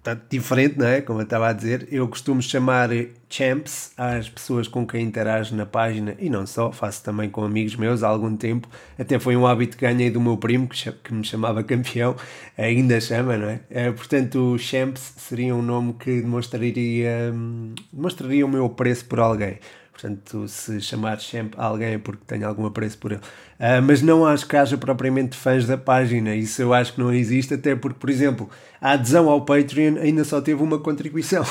tá 0.02 0.18
diferente, 0.30 0.78
não 0.78 0.86
é? 0.86 1.02
Como 1.02 1.20
eu 1.20 1.24
estava 1.24 1.48
a 1.48 1.54
dizer, 1.54 1.88
eu 1.90 2.08
costumo 2.10 2.42
chamar 2.42 2.90
champs 3.30 3.94
às 3.98 4.30
pessoas 4.30 4.68
com 4.68 4.86
quem 4.86 5.02
interajo 5.02 5.56
na 5.56 5.66
página 5.66 6.14
e 6.20 6.30
não 6.30 6.46
só, 6.46 6.74
faço 6.74 7.02
também 7.04 7.30
com 7.30 7.42
amigos 7.42 7.78
meus 7.78 8.04
há 8.04 8.10
algum 8.10 8.36
tempo. 8.36 8.68
Até 9.00 9.18
foi 9.18 9.38
um 9.38 9.48
hábito 9.48 9.78
que 9.78 9.86
ganhei 9.86 10.12
do 10.12 10.20
meu 10.20 10.36
primo, 10.36 10.68
que, 10.68 11.14
me 11.14 11.24
chamava 11.24 11.64
campeão, 11.64 12.18
ainda 12.58 13.00
chama, 13.00 13.38
não 13.38 13.48
é? 13.48 13.62
é 13.70 13.92
portanto, 13.92 14.58
champs 14.60 15.14
seria 15.18 15.56
um 15.56 15.62
nome 15.62 15.94
que 15.94 16.22
demonstraria, 16.22 17.32
hum, 17.34 17.74
demonstraria 17.92 18.46
o 18.46 18.50
meu 18.50 18.66
apreço 18.66 19.06
por 19.06 19.20
alguém. 19.22 19.58
Portanto, 19.94 20.48
se 20.48 20.82
chamar 20.82 21.22
sempre 21.22 21.60
alguém 21.62 21.94
é 21.94 21.98
porque 22.00 22.24
tenho 22.26 22.48
algum 22.48 22.66
apreço 22.66 22.98
por 22.98 23.12
ele. 23.12 23.22
Uh, 23.60 23.82
mas 23.86 24.02
não 24.02 24.26
acho 24.26 24.48
que 24.48 24.58
haja 24.58 24.76
propriamente 24.76 25.38
fãs 25.38 25.68
da 25.68 25.78
página. 25.78 26.36
Isso 26.36 26.62
eu 26.62 26.74
acho 26.74 26.94
que 26.94 27.00
não 27.00 27.14
existe, 27.14 27.54
até 27.54 27.76
porque, 27.76 28.00
por 28.00 28.10
exemplo, 28.10 28.50
a 28.82 28.94
adesão 28.94 29.30
ao 29.30 29.46
Patreon 29.46 29.98
ainda 30.02 30.24
só 30.24 30.42
teve 30.42 30.62
uma 30.62 30.80
contribuição. 30.80 31.44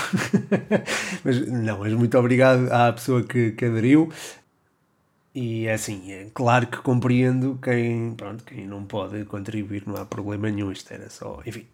mas 1.25 1.47
não, 1.47 1.79
mas 1.79 1.93
muito 1.93 2.19
obrigado 2.19 2.71
à 2.71 2.93
pessoa 2.93 3.23
que, 3.23 3.53
que 3.53 3.65
aderiu. 3.65 4.11
E 5.35 5.67
é 5.67 5.73
assim, 5.73 6.13
é 6.13 6.27
claro 6.35 6.67
que 6.67 6.77
compreendo 6.79 7.59
quem, 7.63 8.13
pronto, 8.15 8.45
quem 8.45 8.67
não 8.67 8.85
pode 8.85 9.25
contribuir, 9.25 9.85
não 9.87 9.97
há 9.97 10.05
problema 10.05 10.51
nenhum. 10.51 10.71
Isto 10.71 10.93
era 10.93 11.09
só, 11.09 11.41
enfim, 11.47 11.65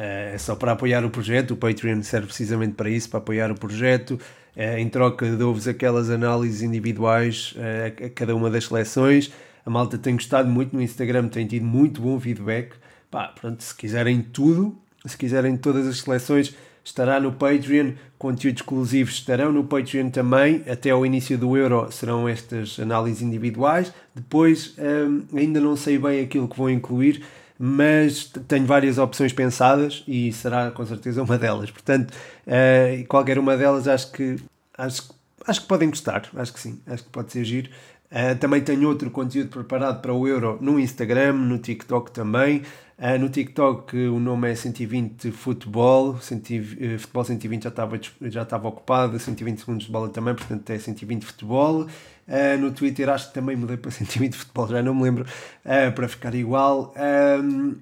é 0.00 0.38
só 0.38 0.54
para 0.54 0.72
apoiar 0.72 1.04
o 1.04 1.10
projeto. 1.10 1.52
O 1.52 1.56
Patreon 1.56 2.02
serve 2.02 2.28
precisamente 2.28 2.74
para 2.74 2.88
isso, 2.88 3.10
para 3.10 3.18
apoiar 3.18 3.50
o 3.50 3.54
projeto. 3.56 4.18
Eh, 4.54 4.80
em 4.80 4.88
troca 4.88 5.26
dou-vos 5.36 5.66
aquelas 5.66 6.08
análises 6.08 6.62
individuais 6.62 7.54
eh, 7.56 7.92
a 8.06 8.08
cada 8.10 8.36
uma 8.36 8.48
das 8.48 8.66
seleções. 8.66 9.32
A 9.66 9.70
malta 9.70 9.98
tem 9.98 10.14
gostado 10.14 10.48
muito 10.48 10.74
no 10.74 10.80
Instagram, 10.80 11.28
tem 11.28 11.46
tido 11.46 11.66
muito 11.66 12.00
bom 12.00 12.18
feedback. 12.20 12.74
Pá, 13.10 13.28
pronto, 13.28 13.62
se 13.62 13.74
quiserem 13.74 14.22
tudo, 14.22 14.76
se 15.04 15.16
quiserem 15.16 15.56
todas 15.56 15.86
as 15.86 15.98
seleções, 15.98 16.54
estará 16.84 17.18
no 17.18 17.32
Patreon. 17.32 17.92
Conteúdos 18.18 18.62
exclusivos 18.62 19.14
estarão 19.14 19.52
no 19.52 19.64
Patreon 19.64 20.10
também. 20.10 20.62
Até 20.70 20.90
ao 20.90 21.04
início 21.04 21.36
do 21.36 21.56
Euro 21.56 21.90
serão 21.90 22.28
estas 22.28 22.78
análises 22.78 23.20
individuais. 23.20 23.92
Depois, 24.14 24.76
hum, 24.78 25.22
ainda 25.34 25.60
não 25.60 25.76
sei 25.76 25.98
bem 25.98 26.20
aquilo 26.20 26.48
que 26.48 26.56
vou 26.56 26.70
incluir 26.70 27.24
mas 27.58 28.30
tenho 28.46 28.64
várias 28.64 28.98
opções 28.98 29.32
pensadas 29.32 30.04
e 30.06 30.32
será 30.32 30.70
com 30.70 30.86
certeza 30.86 31.22
uma 31.22 31.36
delas. 31.36 31.70
Portanto, 31.70 32.12
uh, 32.12 33.06
qualquer 33.08 33.38
uma 33.38 33.56
delas 33.56 33.88
acho 33.88 34.12
que, 34.12 34.36
acho, 34.76 35.10
acho 35.46 35.62
que 35.62 35.66
podem 35.66 35.90
gostar, 35.90 36.28
acho 36.36 36.52
que 36.52 36.60
sim, 36.60 36.80
acho 36.86 37.04
que 37.04 37.10
pode 37.10 37.32
ser 37.32 37.44
giro. 37.44 37.68
Uh, 38.10 38.38
também 38.38 38.62
tenho 38.62 38.88
outro 38.88 39.10
conteúdo 39.10 39.50
preparado 39.50 40.00
para 40.00 40.14
o 40.14 40.26
Euro 40.26 40.56
no 40.62 40.78
Instagram, 40.78 41.34
no 41.34 41.58
TikTok 41.58 42.10
também. 42.12 42.62
Uh, 42.98 43.18
no 43.18 43.28
TikTok 43.28 43.96
o 44.08 44.18
nome 44.18 44.50
é 44.50 44.54
120 44.54 45.30
Futebol, 45.30 46.18
120, 46.18 46.94
uh, 46.94 46.98
Futebol 46.98 47.24
120 47.24 47.62
já 47.64 47.68
estava, 47.68 48.00
já 48.22 48.42
estava 48.42 48.68
ocupado, 48.68 49.18
120 49.18 49.58
segundos 49.58 49.86
de 49.86 49.92
bola 49.92 50.08
também, 50.08 50.34
portanto 50.34 50.70
é 50.70 50.78
120 50.78 51.24
Futebol. 51.24 51.86
Uh, 52.28 52.58
no 52.58 52.70
Twitter 52.72 53.08
acho 53.08 53.28
que 53.28 53.34
também 53.34 53.56
mudei 53.56 53.78
para 53.78 53.90
120 53.92 54.36
futebol, 54.36 54.68
já 54.68 54.82
não 54.82 54.94
me 54.94 55.02
lembro, 55.02 55.24
uh, 55.24 55.92
para 55.92 56.06
ficar 56.06 56.34
igual. 56.34 56.94
Um, 57.42 57.76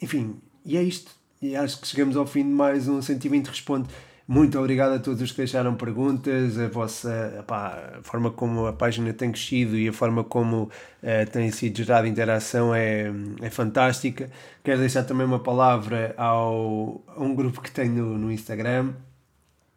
enfim, 0.00 0.36
e 0.64 0.76
é 0.76 0.82
isto. 0.82 1.10
E 1.42 1.56
acho 1.56 1.80
que 1.80 1.86
chegamos 1.86 2.16
ao 2.16 2.26
fim 2.26 2.42
de 2.42 2.54
mais 2.54 2.88
um 2.88 3.02
120 3.02 3.48
Responde. 3.48 3.88
Muito 4.26 4.58
obrigado 4.58 4.94
a 4.94 4.98
todos 4.98 5.20
os 5.20 5.32
que 5.32 5.38
deixaram 5.38 5.74
perguntas, 5.74 6.58
a 6.58 6.66
vossa 6.66 7.44
a 7.46 8.02
forma 8.02 8.30
como 8.30 8.66
a 8.66 8.72
página 8.72 9.12
tem 9.12 9.30
crescido 9.30 9.76
e 9.76 9.86
a 9.86 9.92
forma 9.92 10.24
como 10.24 10.62
uh, 10.62 11.30
tem 11.30 11.50
sido 11.50 11.76
gerada 11.76 12.08
interação 12.08 12.74
é, 12.74 13.12
é 13.42 13.50
fantástica. 13.50 14.30
Quero 14.62 14.80
deixar 14.80 15.02
também 15.02 15.26
uma 15.26 15.40
palavra 15.40 16.14
ao, 16.16 17.04
a 17.08 17.22
um 17.22 17.34
grupo 17.34 17.60
que 17.60 17.70
tenho 17.70 17.92
no, 17.92 18.18
no 18.18 18.32
Instagram, 18.32 18.94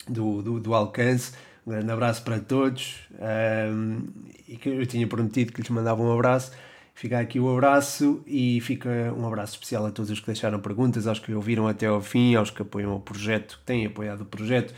do, 0.08 0.42
do, 0.42 0.60
do 0.60 0.74
Alcance 0.74 1.34
um 1.68 1.70
grande 1.70 1.92
abraço 1.92 2.24
para 2.24 2.40
todos. 2.40 2.96
Um, 3.20 4.08
e 4.48 4.56
que 4.56 4.70
eu 4.70 4.86
tinha 4.86 5.06
prometido 5.06 5.52
que 5.52 5.60
lhes 5.60 5.70
mandava 5.70 6.02
um 6.02 6.12
abraço. 6.14 6.54
Fica 6.96 7.20
aqui 7.20 7.40
o 7.40 7.52
abraço 7.54 8.24
e 8.26 8.60
fica 8.62 8.90
um 9.16 9.28
abraço 9.28 9.54
especial 9.54 9.86
a 9.86 9.92
todos 9.92 10.10
os 10.10 10.20
que 10.22 10.26
deixaram 10.26 10.60
perguntas, 10.60 11.06
aos 11.06 11.20
que 11.20 11.34
ouviram 11.34 11.68
até 11.68 11.86
ao 11.86 12.02
fim, 12.02 12.34
aos 12.36 12.50
que 12.50 12.62
apoiam 12.62 12.96
o 12.96 13.00
projeto, 13.02 13.60
que 13.60 13.66
têm 13.66 13.86
apoiado 13.86 14.22
o 14.22 14.26
projeto. 14.26 14.74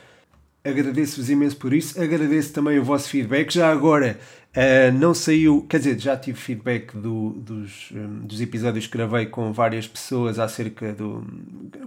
Agradeço-vos 0.63 1.29
imenso 1.29 1.55
por 1.55 1.73
isso. 1.73 2.01
Agradeço 2.01 2.51
também 2.51 2.77
o 2.77 2.83
vosso 2.83 3.09
feedback. 3.09 3.53
Já 3.53 3.71
agora, 3.71 4.19
uh, 4.55 4.91
não 4.97 5.13
saiu, 5.13 5.65
quer 5.69 5.77
dizer, 5.77 5.99
já 5.99 6.17
tive 6.17 6.37
feedback 6.37 6.97
do, 6.97 7.29
dos, 7.31 7.91
um, 7.93 8.19
dos 8.25 8.41
episódios 8.41 8.85
que 8.85 8.97
gravei 8.97 9.25
com 9.25 9.53
várias 9.53 9.87
pessoas 9.87 10.37
acerca 10.37 10.91
do. 10.93 11.25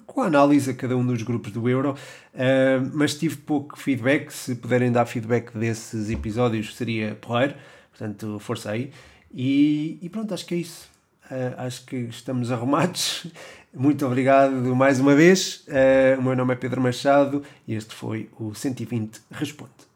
com 0.07 0.23
a 0.23 0.27
análise 0.27 0.71
a 0.71 0.75
cada 0.75 0.97
um 0.97 1.05
dos 1.05 1.23
grupos 1.23 1.53
do 1.53 1.69
Euro, 1.69 1.93
uh, 1.93 2.91
mas 2.95 3.15
tive 3.15 3.37
pouco 3.37 3.79
feedback. 3.79 4.31
Se 4.31 4.55
puderem 4.55 4.91
dar 4.91 5.05
feedback 5.05 5.57
desses 5.57 6.09
episódios, 6.09 6.75
seria 6.75 7.15
porreiro. 7.21 7.55
Portanto, 7.91 8.39
força 8.39 8.71
aí. 8.71 8.91
E, 9.35 9.99
e 10.01 10.09
pronto, 10.09 10.33
acho 10.33 10.47
que 10.47 10.55
é 10.55 10.59
isso. 10.59 10.91
Uh, 11.31 11.55
acho 11.59 11.85
que 11.85 11.97
estamos 11.97 12.51
arrumados. 12.51 13.27
Muito 13.75 14.05
obrigado 14.05 14.53
mais 14.77 15.01
uma 15.01 15.15
vez. 15.15 15.65
Uh, 15.67 16.21
o 16.21 16.23
meu 16.23 16.37
nome 16.37 16.53
é 16.53 16.57
Pedro 16.57 16.81
Machado 16.81 17.43
e 17.67 17.75
este 17.75 17.95
foi 17.95 18.29
o 18.39 18.55
120 18.55 19.21
Responde. 19.31 19.92